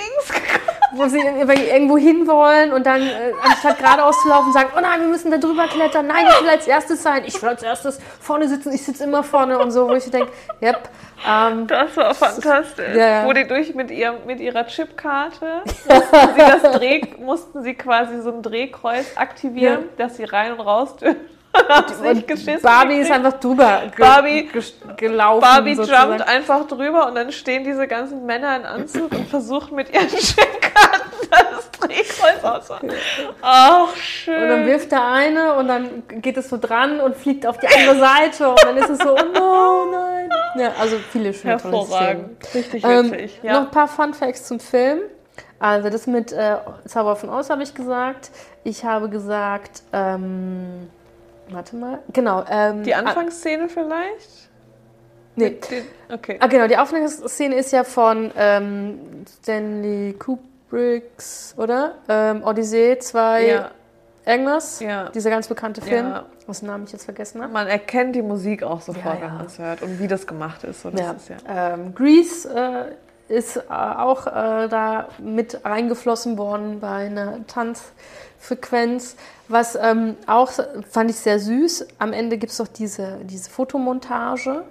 [0.92, 5.06] wo sie irgendwo hinwollen und dann äh, anstatt geradeaus zu laufen sagen, oh nein, wir
[5.06, 8.48] müssen da drüber klettern, nein, ich will als erstes sein, ich will als erstes vorne
[8.48, 10.88] sitzen, ich sitze immer vorne und so, wo ich denke, yep,
[11.28, 12.96] ähm, Das war fantastisch.
[12.96, 13.24] Ja, ja.
[13.26, 18.20] Wo die durch mit, ihr, mit ihrer Chipkarte mussten sie, das Dreh, mussten sie quasi
[18.20, 21.20] so ein Drehkreuz aktivieren, dass sie rein und raus dürfen.
[21.52, 22.62] Und geschissen.
[22.62, 24.48] Barbie ist einfach drüber ge Barbie-
[24.96, 25.40] gelaufen.
[25.40, 26.10] Barbie sozusagen.
[26.12, 30.06] jumpt einfach drüber und dann stehen diese ganzen Männer in Anzug und versuchen mit ihren
[30.08, 32.92] Chipkarten das Drehkreuz auszumachen.
[33.42, 34.42] Ach, schön.
[34.42, 37.66] Und dann wirft der eine und dann geht es so dran und fliegt auf die
[37.66, 40.30] andere Seite und dann ist es so, oh no, nein.
[40.56, 41.52] Ja, also viele schöne.
[41.54, 42.54] Hervorragend.
[42.54, 43.38] Richtig Ähm, witzig.
[43.42, 43.58] Noch ja.
[43.60, 45.00] ein paar Fun Facts zum Film.
[45.58, 48.30] Also das mit äh, Zauber von Oz habe ich gesagt.
[48.64, 50.88] Ich habe gesagt, ähm,
[51.52, 52.44] warte mal, genau.
[52.50, 54.48] Ähm, Die Anfangsszene vielleicht?
[55.36, 55.58] Nee.
[56.12, 56.36] Okay.
[56.40, 58.98] Ah, genau, die Aufnahmeszene ist ja von ähm,
[59.42, 61.94] Stanley Kubricks, oder?
[62.08, 63.70] Ähm, Odyssee 2, Ja,
[64.26, 64.80] irgendwas.
[64.80, 65.08] ja.
[65.10, 66.24] Dieser ganz bekannte Film, Ja.
[66.46, 67.52] was Namen ich jetzt vergessen habe.
[67.52, 70.64] Man erkennt die Musik auch sofort, Ja, wenn man es hört und wie das gemacht
[70.64, 70.82] ist.
[70.82, 71.12] So, das Ja.
[71.12, 71.36] ist ja.
[71.74, 72.90] Ähm, Grease
[73.28, 77.46] äh, ist äh, auch äh, da mit reingeflossen worden bei einer
[78.40, 79.16] Tanzfrequenz.
[79.48, 80.50] Was ähm, auch
[80.90, 81.86] fand ich sehr süß.
[81.98, 84.62] Am Ende gibt es doch diese, diese Fotomontage,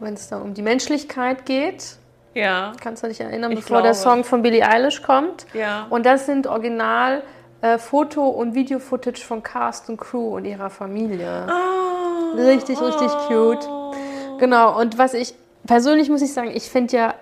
[0.00, 1.96] wenn es da um die Menschlichkeit geht.
[2.34, 3.96] Ja, Kannst du dich erinnern, Ich bevor der glaube.
[4.10, 5.46] Song von Billie Eilish kommt?
[5.54, 5.86] ja.
[5.90, 7.22] Und das sind original
[7.62, 11.46] äh, Foto- und Video-Footage von Cast und Crew und ihrer Familie.
[11.48, 12.34] Ah.
[12.36, 13.66] Richtig, richtig cute.
[14.38, 15.34] Genau, und was ich
[15.66, 17.14] persönlich muss ich sagen, ich finde ja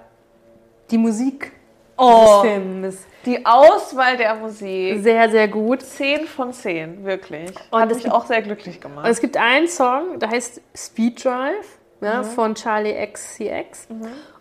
[0.91, 1.53] die Musik
[1.99, 5.03] Oh, des Films die Auswahl der Musik.
[5.03, 5.83] sehr, sehr gut.
[5.83, 7.51] 10 von 10, wirklich.
[7.71, 9.07] Und Hat es mich auch sehr glücklich Und gemacht.
[9.09, 12.25] es gibt einen Song, der heißt Speed Drive ja, Mhm.
[12.25, 13.89] von Charlie XCX.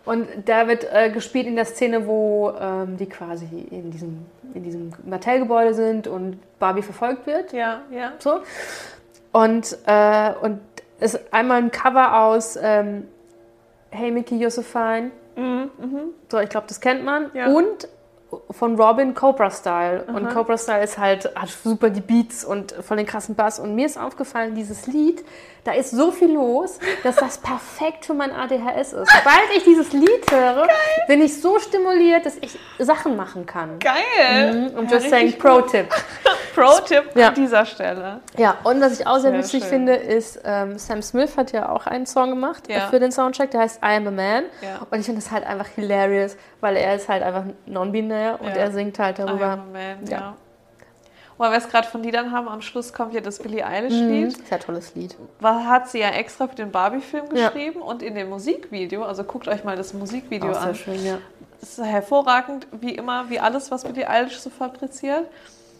[0.04, 4.62] Und da wird äh, gespielt in der Szene, wo ähm, die quasi in diesem, in
[4.62, 7.52] diesem Mattel-Gebäude sind und Barbie verfolgt wird.
[7.52, 8.12] Ja, ja.
[8.20, 8.40] So.
[9.32, 10.60] Und, äh, und
[11.00, 13.08] es ist einmal ein Cover aus ähm,
[13.90, 15.10] Hey Mickey, you're so fine.
[15.36, 15.70] Mhm.
[16.30, 17.30] So, ich glaube, das kennt man.
[17.34, 17.48] Ja.
[17.48, 17.88] Und
[18.50, 20.04] von Robin Cobra Style.
[20.04, 23.58] Und Cobra Style ist halt, hat super die Beats und voll den krassen Bass.
[23.58, 25.24] Und mir ist aufgefallen, dieses Lied,
[25.66, 29.10] da ist so viel los, dass das perfekt für mein ADHS ist.
[29.10, 30.66] Sobald ich dieses Lied höre,
[31.08, 33.78] bin ich so stimuliert, dass ich Sachen machen kann.
[33.80, 34.70] Geil!
[34.70, 34.78] Mhm.
[34.78, 35.88] Und Ja, just saying, Pro-Tipp.
[36.54, 37.28] Pro-Tipp Ja.
[37.28, 38.20] an dieser Stelle.
[38.36, 39.70] Ja, und was ich auch sehr, Sehr witzig schön.
[39.70, 42.86] finde, ist, ähm, Sam Smith hat ja auch einen Song gemacht äh, Ja.
[42.88, 44.44] für den Soundtrack, der heißt I Am a Man.
[44.62, 44.86] Ja.
[44.90, 48.70] Und ich finde das halt einfach hilarious, weil er ist halt einfach non-binär und er
[48.70, 49.40] singt halt darüber.
[49.46, 50.18] ja, Moment, Ja.
[50.18, 50.36] ja.
[51.38, 53.70] Weil wir es gerade von Liedern haben, am Schluss kommt ja das Billie Mhm.
[53.72, 54.28] Eilish-Lied.
[54.28, 55.16] Ist ja ein tolles Lied.
[55.40, 57.48] Was hat sie ja extra für den Barbie-Film Ja.
[57.50, 60.74] geschrieben und in dem Musikvideo, also guckt euch mal das Musikvideo Auch sehr an.
[60.74, 61.18] schön, ja.
[61.60, 65.26] Es ist hervorragend, wie immer, wie alles, was Billie Eilish so fabriziert.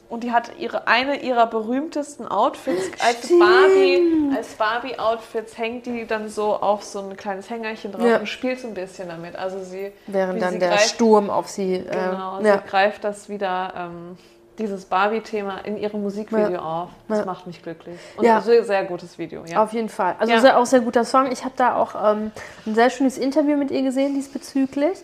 [0.09, 3.41] Und die hat ihre, eine ihrer berühmtesten Outfits als Stimmt.
[3.41, 4.37] Barbie.
[4.37, 8.19] Als Barbie-Outfits hängt die dann so auf so ein kleines Hängerchen drauf Ja.
[8.19, 9.35] und spielt so ein bisschen damit.
[9.37, 11.75] Also sie, Während dann sie der greift, Sturm auf sie.
[11.75, 12.59] Äh, Genau, ja.
[12.63, 14.17] sie greift das wieder, ähm,
[14.59, 16.59] dieses Barbie-Thema in ihrem Musikvideo Ja.
[16.61, 16.89] auf.
[17.09, 17.25] Das Ja.
[17.27, 17.99] macht mich glücklich.
[18.17, 18.37] Und Ja.
[18.37, 19.63] ein sehr, sehr gutes Video, ja.
[19.63, 20.17] Auf jeden Fall.
[20.19, 21.31] Also sehr, auch sehr guter Song.
[21.31, 22.31] Ich habe da auch ähm,
[22.67, 24.99] ein sehr schönes Interview mit ihr gesehen diesbezüglich.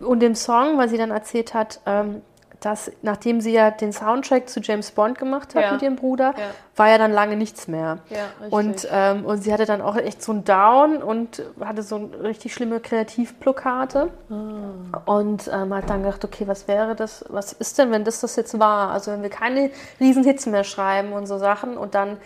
[0.00, 2.22] Und dem Song, weil sie dann erzählt hat, ähm,
[2.64, 5.72] dass nachdem sie ja den Soundtrack zu James Bond gemacht hat Ja.
[5.72, 6.44] mit ihrem Bruder, Ja.
[6.76, 7.98] war ja dann lange nichts mehr.
[8.08, 8.48] Ja.
[8.50, 12.22] Und, ähm, und sie hatte dann auch echt so einen Down und hatte so eine
[12.22, 14.10] richtig schlimme Kreativblockade.
[14.30, 15.00] Ah.
[15.04, 18.36] Und ähm, hat dann gedacht, okay, was wäre das, was ist denn, wenn das das
[18.36, 18.90] jetzt war?
[18.92, 21.76] Also wenn wir keine Riesenhits mehr schreiben und so Sachen.
[21.76, 22.16] Und dann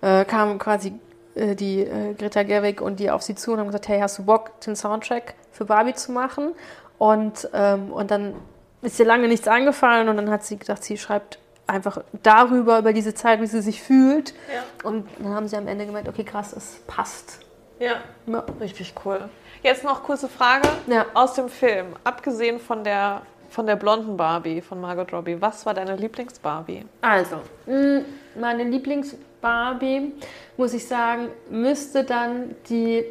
[0.00, 0.94] äh, kam quasi
[1.34, 4.18] äh, die äh, Greta Gerwig und die auf sie zu und haben gesagt, hey, hast
[4.18, 6.54] du Bock, den Soundtrack für Barbie zu machen?
[6.98, 8.34] Und, ähm, und dann
[8.82, 12.92] ist ihr lange nichts eingefallen und dann hat sie gedacht, sie schreibt einfach darüber, über
[12.92, 14.34] diese Zeit, wie sie sich fühlt.
[14.52, 14.62] Ja.
[14.88, 17.38] Und dann haben sie am Ende gemerkt, okay, krass, es passt.
[17.78, 17.94] ja,
[18.26, 18.44] Ja.
[18.60, 19.28] richtig cool.
[19.62, 21.06] Jetzt noch kurze Frage Ja.
[21.14, 21.86] aus dem Film.
[22.04, 26.84] Abgesehen von der, von der blonden Barbie von Margot Robbie, was war deine Lieblings-Barbie?
[27.00, 28.00] Also, mh,
[28.40, 30.12] meine Lieblings-Barbie,
[30.56, 33.04] muss ich sagen, müsste dann die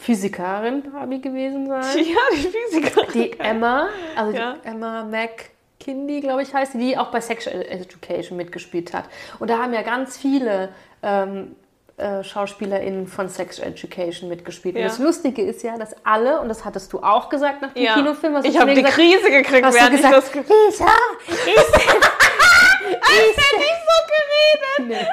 [0.00, 1.84] Physikerin Barbie gewesen sein.
[1.98, 3.12] Ja, die Physikerin.
[3.12, 4.54] Die Emma, also Ja.
[4.64, 9.04] die Emma McKinney, glaube ich, heißt sie, die auch bei Sexual Education mitgespielt hat.
[9.38, 10.70] Und da haben ja ganz viele
[11.02, 11.54] ähm,
[11.98, 14.74] äh, SchauspielerInnen von Sex Education mitgespielt.
[14.76, 14.82] Ja.
[14.84, 17.82] Und das Lustige ist ja, dass alle, und das hattest du auch gesagt nach dem
[17.82, 17.94] Ja.
[17.94, 20.42] Kinofilm, du ich habe die gesagt, Krise gekriegt, hast du während ich gesagt, das ge
[20.42, 20.84] Lisa,
[21.28, 24.88] ist Als hätte ich so geredet.
[24.88, 25.06] Nee.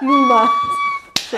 [0.06, 0.50] Niemals.
[1.30, 1.36] Wie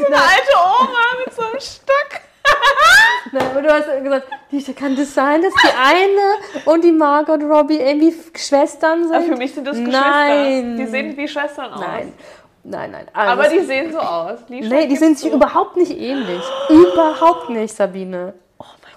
[0.00, 2.20] so eine alte Oma mit so einem Stock.
[3.32, 7.78] Nein, aber du hast gesagt, kann das sein, dass die eine und die Margot Robbie
[7.78, 9.14] irgendwie Schwestern sind?
[9.14, 10.00] Aber für mich sind das Geschwister.
[10.00, 10.76] Nein.
[10.76, 11.80] Die sehen wie Schwestern aus.
[11.80, 12.12] Nein.
[12.64, 13.06] Nein, nein.
[13.12, 14.38] Also Aber das- die sehen so aus.
[14.48, 15.36] Lisa Nee, die sind sich so.
[15.36, 16.42] überhaupt nicht ähnlich.
[16.68, 18.34] Überhaupt nicht, Sabine.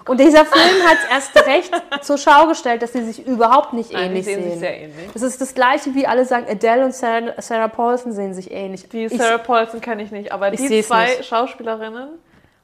[0.06, 3.92] Und dieser Film hat es erst recht zur Schau gestellt, dass sie sich überhaupt nicht
[3.92, 4.50] Nein, ähnlich sehen sehen.
[4.52, 5.10] sich sehr ähnlich.
[5.12, 8.88] Das ist das gleiche, wie alle sagen, Adele und Sarah, Sarah Paulson sehen sich ähnlich.
[8.88, 11.24] Die Ich- Sarah Paulson kenne ich nicht, aber Ich die zwei nicht.
[11.26, 12.08] Schauspielerinnen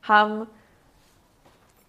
[0.02, 0.46] haben.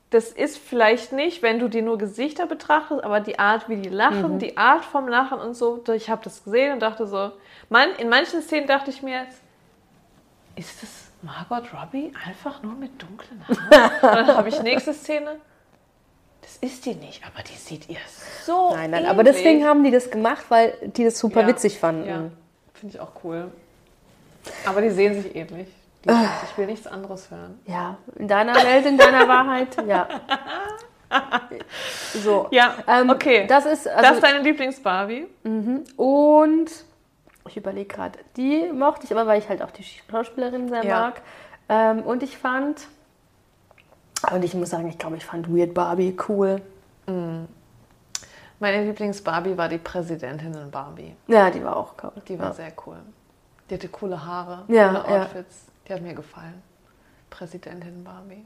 [0.09, 3.89] Das ist vielleicht nicht, wenn du die nur Gesichter betrachtest, aber die Art, wie die
[3.89, 3.95] Mhm.
[3.95, 5.83] lachen, die Art vom Lachen und so.
[5.93, 7.31] Ich habe das gesehen und dachte so.
[7.69, 9.41] Man, in manchen Szenen dachte ich mir jetzt,
[10.55, 10.89] ist das
[11.23, 13.91] Margot Robbie einfach nur mit dunklen Haaren?
[13.93, 15.37] und dann habe ich nächste Szene.
[16.41, 17.97] Das ist die nicht, aber die sieht ihr
[18.45, 18.71] so.
[18.71, 19.09] Nein, nein, ähnlich.
[19.09, 22.05] aber deswegen haben die das gemacht, weil die das super Ja, witzig fanden.
[22.07, 22.23] Ja,
[22.73, 23.49] finde ich auch cool.
[24.65, 25.69] Aber die sehen sich ähnlich.
[26.03, 26.25] Die Ah.
[26.51, 27.57] Ich will nichts anderes hören.
[27.65, 30.07] Ja, in deiner Welt, in deiner Wahrheit, ja.
[32.23, 32.47] So.
[32.51, 33.45] Ja, Ähm, okay.
[33.47, 35.27] Das ist, das also, ist deine Lieblings-Barbie?
[35.95, 36.65] und
[37.47, 40.99] ich überlege gerade, die mochte ich aber, weil ich halt auch die Schauspielerin sehr Ja.
[41.01, 41.21] mag.
[41.69, 42.87] Ähm, und ich fand,
[44.31, 46.61] und ich muss sagen, ich glaube, ich fand Weird Barbie cool.
[48.59, 51.15] Meine Lieblings-Barbie war die Präsidentinnen Barbie.
[51.27, 52.11] Ja, die war auch cool.
[52.27, 52.53] Die war ja.
[52.53, 52.97] sehr cool.
[53.69, 55.21] Die hatte coole Haare, Ja, coole.
[55.23, 55.65] Outfits.
[55.87, 56.61] Die hat mir gefallen.
[57.29, 58.45] Präsidentin Barbie.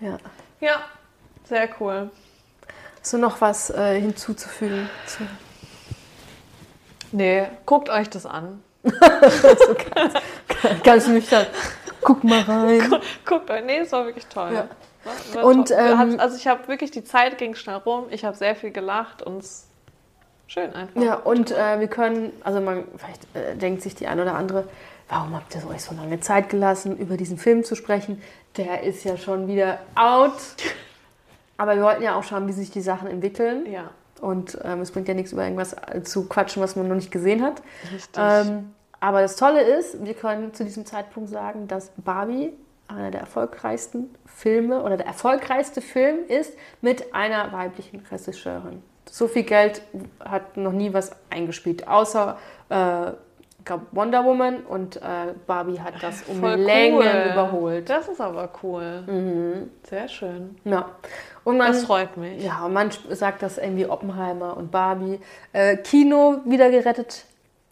[0.00, 0.18] Ja.
[0.60, 0.80] Ja,
[1.44, 2.10] sehr cool.
[3.00, 4.90] Hast du noch was äh, hinzuzufügen?
[5.06, 5.22] Zu,
[7.12, 8.62] Nee, guckt euch das an.
[10.84, 11.46] ganz nüchtern.
[12.02, 13.00] Guck mal rein.
[13.24, 14.52] Guckt euch, nee, es war wirklich toll.
[14.52, 14.68] Ja.
[15.04, 18.06] War, war Und, ähm, also ich habe wirklich, die Zeit ging schnell rum.
[18.10, 19.66] Ich habe sehr viel gelacht und es
[20.46, 21.00] schön einfach.
[21.00, 24.68] Ja, und äh, wir können, also man, vielleicht äh, denkt sich die eine oder andere,
[25.08, 28.22] warum habt ihr euch so lange Zeit gelassen, über diesen Film zu sprechen?
[28.56, 30.32] Der ist ja schon wieder out.
[31.58, 33.70] Aber wir wollten ja auch schauen, wie sich die Sachen entwickeln.
[33.70, 33.90] Ja,
[34.20, 37.42] Und ähm, es bringt ja nichts, über irgendwas zu quatschen, was man noch nicht gesehen
[37.42, 37.62] hat.
[37.92, 38.16] richtig.
[38.16, 42.52] Ähm, aber das Tolle ist, wir können zu diesem Zeitpunkt sagen, dass Barbie
[42.88, 48.82] einer der erfolgreichsten Filme oder der erfolgreichste Film ist mit einer weiblichen Regisseurin.
[49.10, 49.82] So viel Geld
[50.20, 52.38] hat noch nie was eingespielt, außer
[52.68, 53.12] äh,
[53.66, 55.00] ich glaub, Wonder Woman und äh,
[55.44, 57.32] Barbie hat das um Voll Längen cool.
[57.32, 57.90] überholt.
[57.90, 59.66] Das ist aber cool.
[59.82, 60.56] Sehr schön.
[60.64, 60.90] Ja.
[61.42, 62.44] Und man, Das freut mich.
[62.44, 65.18] ja, und man sagt, dass irgendwie Oppenheimer und Barbie
[65.52, 67.24] äh, Kino wieder gerettet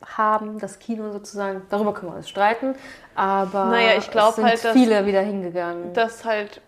[0.05, 1.63] haben, das Kino sozusagen.
[1.71, 2.75] Darüber können wir uns streiten,
[3.15, 5.93] aber Naja, ich glaub es sind halt, dass- viele wieder hingegangen.
[5.93, 6.61] Das halt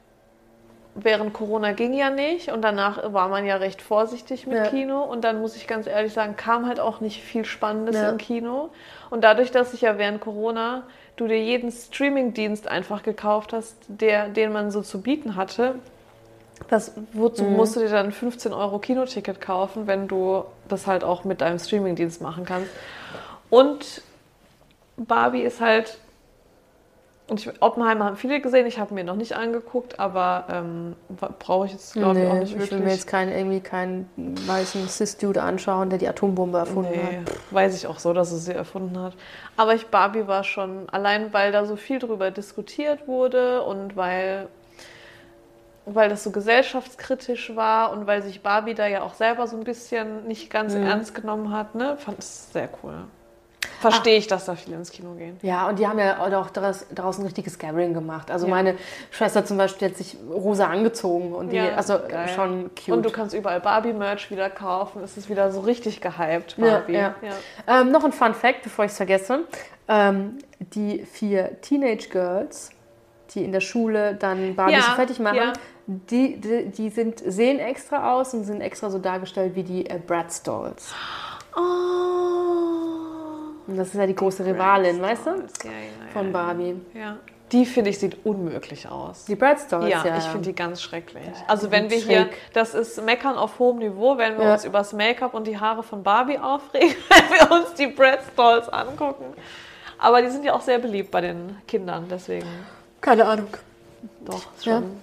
[0.99, 4.65] während Corona ging ja nicht und danach war man ja recht vorsichtig mit Ja.
[4.65, 8.09] Kino und dann muss ich ganz ehrlich sagen, kam halt auch nicht viel Spannendes Ja.
[8.11, 8.71] im Kino
[9.11, 10.85] und dadurch, dass ich ja während Corona
[11.17, 15.77] du dir jeden Streamingdienst einfach gekauft hast, der, den man so zu bieten hatte,
[16.69, 17.57] das, wozu Mhm.
[17.57, 21.43] musst du dir dann ein 15 Euro Kinoticket kaufen, wenn du das halt auch mit
[21.43, 22.71] deinem Streamingdienst machen kannst.
[23.51, 24.03] Und
[24.97, 25.99] Barbie ist halt
[27.29, 30.95] und ich, Oppenheimer haben viele gesehen, ich habe mir noch nicht angeguckt, aber ähm,
[31.41, 32.71] brauche ich jetzt, glaube ich, auch Nee, nicht ich wirklich.
[32.71, 34.09] will mir jetzt keinen, irgendwie keinen
[34.47, 37.35] weißen Cis-Dude anschauen, der die Atombombe erfunden nee, hat.
[37.51, 39.15] weiß ich auch so, dass es sie erfunden hat.
[39.57, 44.49] Aber ich, Barbie war schon, allein weil da so viel drüber diskutiert wurde und weil,
[45.85, 49.65] weil das so gesellschaftskritisch war und weil sich Barbie da ja auch selber so ein
[49.65, 50.83] bisschen nicht ganz Mhm.
[50.83, 52.95] ernst genommen hat, ne, fand es sehr cool.
[53.81, 55.39] Verstehe ich, dass da viele ins Kino gehen.
[55.43, 58.31] Ja, und die haben ja auch daraus, daraus ein richtiges Gathering gemacht.
[58.31, 58.51] Also Ja.
[58.55, 58.75] meine
[59.11, 62.29] Schwester zum Beispiel hat sich rosa angezogen und die, Ja, also geil.
[62.35, 62.89] schon cute.
[62.95, 65.03] Und du kannst überall Barbie-Merch wieder kaufen.
[65.03, 66.93] Es ist wieder so richtig gehypt, Barbie.
[66.95, 67.15] ja.
[67.67, 69.41] Ähm, noch ein Fun Fact, bevor ich es vergesse.
[69.89, 72.71] Ähm, die vier Teenage Girls,
[73.35, 75.53] die in der Schule dann Barbie so fertig machen,
[75.87, 80.01] die, die, die sind, sehen extra aus und sind extra so dargestellt wie die äh,
[80.05, 80.93] Bratz Dolls.
[81.57, 82.86] Oh.
[83.67, 85.31] Und das ist ja die große Rivalin, weißt du?
[85.31, 86.33] Ja, ja, ja, Von ja.
[86.33, 86.81] Barbie.
[86.95, 87.17] Ja.
[87.53, 89.25] Die, finde ich, sieht unmöglich aus.
[89.27, 90.19] Die Dolls, ja, ja.
[90.19, 91.23] ich finde die ganz schrecklich.
[91.25, 94.53] die Also wenn wir hier, das ist Meckern auf hohem Niveau, wenn wir Ja.
[94.55, 98.25] uns über das Make-up und die Haare von Barbie aufregen, wenn wir uns die Bratz
[98.37, 99.27] Dolls angucken.
[99.99, 102.47] Aber die sind ja auch sehr beliebt bei den Kindern, deswegen
[103.01, 103.49] Keine Ahnung.
[104.25, 104.79] doch Ja.
[104.79, 104.97] schon.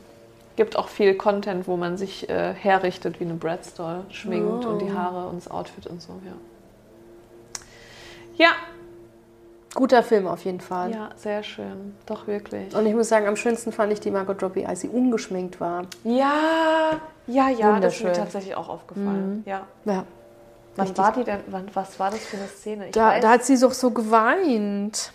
[0.58, 4.80] Gibt auch viel Content, wo man sich äh, herrichtet wie eine Bratz Doll, schminkt und
[4.80, 4.98] die Oh.
[4.98, 6.34] Haare und das Outfit und so, ja.
[8.36, 8.50] Ja,
[9.76, 10.92] Guter Film auf jeden Fall.
[10.92, 11.96] ja, sehr schön.
[12.06, 12.76] Doch wirklich.
[12.76, 15.84] Und ich muss sagen, am schönsten fand ich die Margot Robbie, als sie ungeschminkt war.
[16.04, 18.12] Ja, ja, ja, das ist mir.
[18.12, 18.14] Mhm.
[18.14, 19.42] tatsächlich auch aufgefallen.
[19.48, 19.66] Ja.
[19.86, 20.06] Ja.
[20.76, 21.04] Was Richtig.
[21.04, 21.40] war die denn?
[21.48, 22.90] wann- Was war das für eine Szene?
[22.92, 25.12] Da, da hat sie doch so geweint.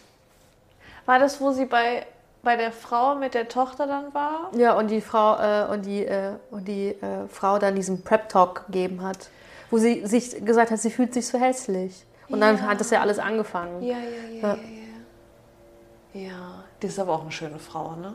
[1.07, 2.05] war das, wo sie bei,
[2.43, 4.51] bei der Frau mit der Tochter dann war?
[4.57, 8.29] Ja, und die Frau äh, und die, äh, und die äh, Frau dann diesen Prep
[8.29, 9.29] Talk gegeben hat,
[9.71, 12.05] wo sie sich gesagt hat, sie fühlt sich so hässlich.
[12.29, 12.63] Und dann Ja.
[12.63, 13.83] hat das ja alles angefangen.
[13.83, 14.03] Ja, ja,
[14.33, 14.49] ja, Ja.
[14.55, 16.29] ja, ja.
[16.29, 18.15] Ja, die ist aber auch eine schöne Frau, ne?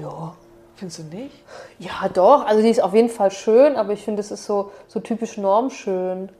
[0.00, 0.34] Ja.
[0.76, 1.34] Findest du nicht?
[1.78, 2.46] Ja, doch.
[2.46, 5.36] Also die ist auf jeden Fall schön, aber ich finde, es ist so, so typisch
[5.36, 6.30] normschön.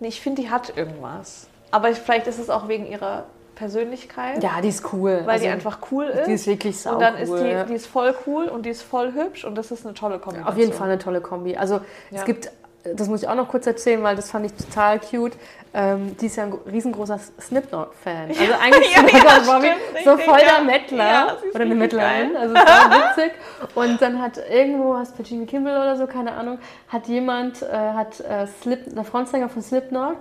[0.00, 1.46] Nee, ich finde, die hat irgendwas.
[1.70, 3.24] Aber ich, vielleicht ist es auch wegen ihrer
[3.54, 5.20] Persönlichkeit, Ja, die ist cool.
[5.24, 6.26] weil also, die einfach cool ist.
[6.26, 7.20] Die ist wirklich sau und dann cool.
[7.20, 7.64] ist die, ja.
[7.64, 10.52] die ist voll cool und die ist voll hübsch und das ist eine tolle Kombination.
[10.52, 11.56] Auf jeden Fall eine tolle Kombi.
[11.56, 12.18] Also Ja.
[12.18, 12.50] es gibt,
[12.84, 15.34] das muss ich auch noch kurz erzählen, weil das fand ich total cute.
[15.74, 18.28] Ähm, die ist ja ein riesengroßer Slipknot-Fan.
[18.28, 20.64] Also eigentlich Ja, ja, Robbie stimmt, so voll der ja.
[20.64, 22.36] Mettler Ja, oder eine Mettlerin.
[22.36, 23.32] Also es war witzig.
[23.74, 26.58] Und dann hat irgendwo, was bei Jimmy Kimmel oder so, keine Ahnung,
[26.88, 30.16] hat jemand, äh, hat äh, Slip, der Frontsänger von Slipknot,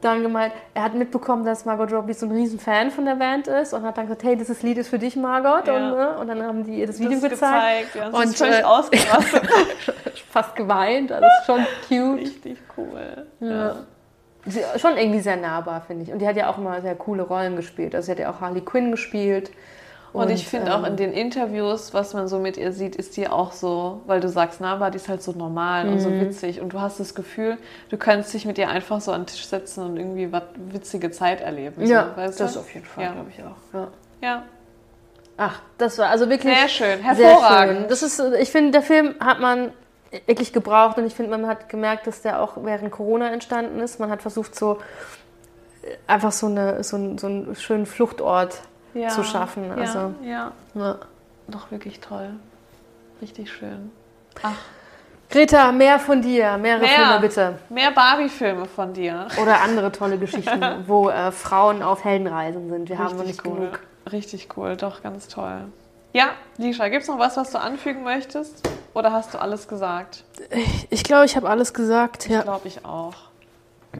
[0.00, 3.48] dann gemeint, er hat mitbekommen, dass Margot Robbie so ein riesen Fan von der Band
[3.48, 5.66] ist und hat dann gesagt, hey, dieses Lied ist für dich, Margot.
[5.66, 5.74] Ja.
[5.74, 7.94] Und, ne, und dann haben die ihr das Das Video ist gezeigt.
[7.94, 9.48] Ja, Und, ist völlig äh, ausgerastet.
[10.30, 12.20] fast geweint, also ist schon cute.
[12.20, 13.26] Richtig cool.
[13.40, 13.76] Ja.
[14.44, 16.12] Sie, schon irgendwie sehr nahbar, finde ich.
[16.12, 17.94] Und die hat ja auch immer sehr coole Rollen gespielt.
[17.94, 19.50] Also sie hat ja auch Harley Quinn gespielt.
[20.22, 23.16] Und, ich finde ähm, auch in den Interviews, was man so mit ihr sieht, ist
[23.16, 26.20] die auch so, weil du sagst, Naba, die ist halt so normal und so Mhm.
[26.20, 26.60] witzig.
[26.60, 27.58] Und du hast das Gefühl,
[27.90, 31.10] du könntest dich mit ihr einfach so an den Tisch setzen und irgendwie was witzige
[31.10, 31.84] Zeit erleben.
[31.86, 32.60] Ja, so, weißt das du?
[32.60, 33.12] auf jeden Fall, Ja.
[33.12, 33.74] glaube ich auch.
[33.78, 33.88] Ja.
[34.22, 34.42] Ja,
[35.38, 37.78] Ach, das war also wirklich sehr schön, sehr hervorragend.
[37.80, 37.88] schön.
[37.88, 39.70] Das ist, ich finde, der Film hat man
[40.24, 44.00] wirklich gebraucht und ich finde, man hat gemerkt, dass der auch während Corona entstanden ist.
[44.00, 44.78] Man hat versucht, so
[45.82, 48.62] äh, einfach so, eine, so, einen, so einen schönen Fluchtort
[48.96, 49.08] ja.
[49.08, 49.68] zu schaffen.
[49.68, 50.96] Ja, Also, ja, ja.
[51.48, 52.30] doch wirklich toll.
[53.20, 53.90] Richtig schön.
[54.42, 54.56] Ach,
[55.28, 56.90] Greta, mehr von dir, mehrere Mehr.
[56.90, 57.58] Filme bitte.
[57.68, 59.26] mehr Barbie-Filme von dir.
[59.42, 62.88] Oder andere tolle Geschichten, wo äh, Frauen auf Heldenreisen sind.
[62.88, 63.54] Wir haben noch nicht cool.
[63.56, 63.80] genug.
[64.12, 65.64] Richtig cool, doch ganz toll.
[66.12, 66.28] Ja,
[66.58, 68.66] Lisha, gibt es noch was, was du anfügen möchtest?
[68.94, 70.24] Oder hast du alles gesagt?
[70.90, 72.30] Ich glaube, ich habe alles gesagt.
[72.30, 73.14] Ich glaube ich auch.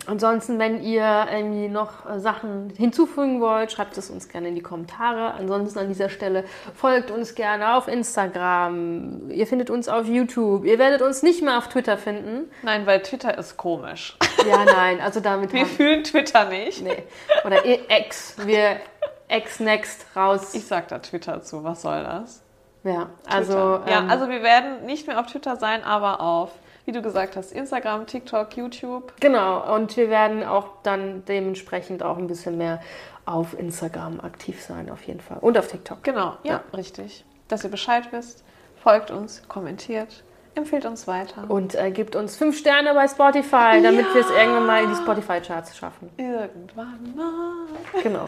[0.07, 4.62] Ansonsten, wenn ihr irgendwie noch äh, Sachen hinzufügen wollt, schreibt es uns gerne in die
[4.62, 5.34] Kommentare.
[5.34, 6.44] Ansonsten an dieser Stelle
[6.74, 9.30] folgt uns gerne auf Instagram.
[9.30, 10.64] Ihr findet uns auf YouTube.
[10.64, 12.51] Ihr werdet uns nicht mehr auf Twitter finden.
[12.62, 14.16] Nein, weil Twitter ist komisch.
[14.49, 16.82] Ja, nein, also damit Wir haben, fühlen Twitter nicht.
[16.82, 17.03] nee.
[17.44, 18.36] Oder X.
[18.44, 18.76] Wir
[19.28, 20.55] X next raus.
[20.55, 22.42] Ich sag da Twitter zu, was soll das?
[22.86, 23.90] ja, also Twitter.
[23.90, 26.51] ja, ähm, also wir werden nicht mehr auf Twitter sein, aber auf,
[26.87, 29.12] wie du gesagt hast, Instagram, TikTok, YouTube.
[29.20, 32.80] Genau, und wir werden auch dann dementsprechend auch ein bisschen mehr
[33.26, 35.39] auf Instagram aktiv sein, auf jeden Fall.
[35.41, 36.03] Und auf TikTok.
[36.05, 37.24] Genau, ja, richtig.
[37.49, 38.45] Dass ihr Bescheid wisst,
[38.76, 40.22] folgt uns, kommentiert,
[40.55, 41.45] empfiehlt uns weiter.
[41.49, 44.97] Und äh, gibt uns fünf Sterne bei Spotify, damit wir es irgendwann mal in die
[44.97, 46.11] Spotify-Charts schaffen.
[46.16, 48.03] Irgendwann mal.
[48.03, 48.26] Genau.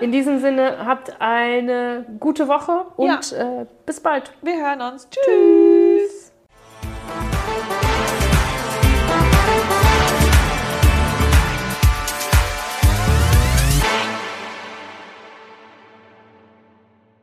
[0.00, 4.32] In diesem Sinne, habt eine gute Woche und äh, bis bald.
[4.40, 5.08] Wir hören uns.
[5.10, 6.17] Tschüss.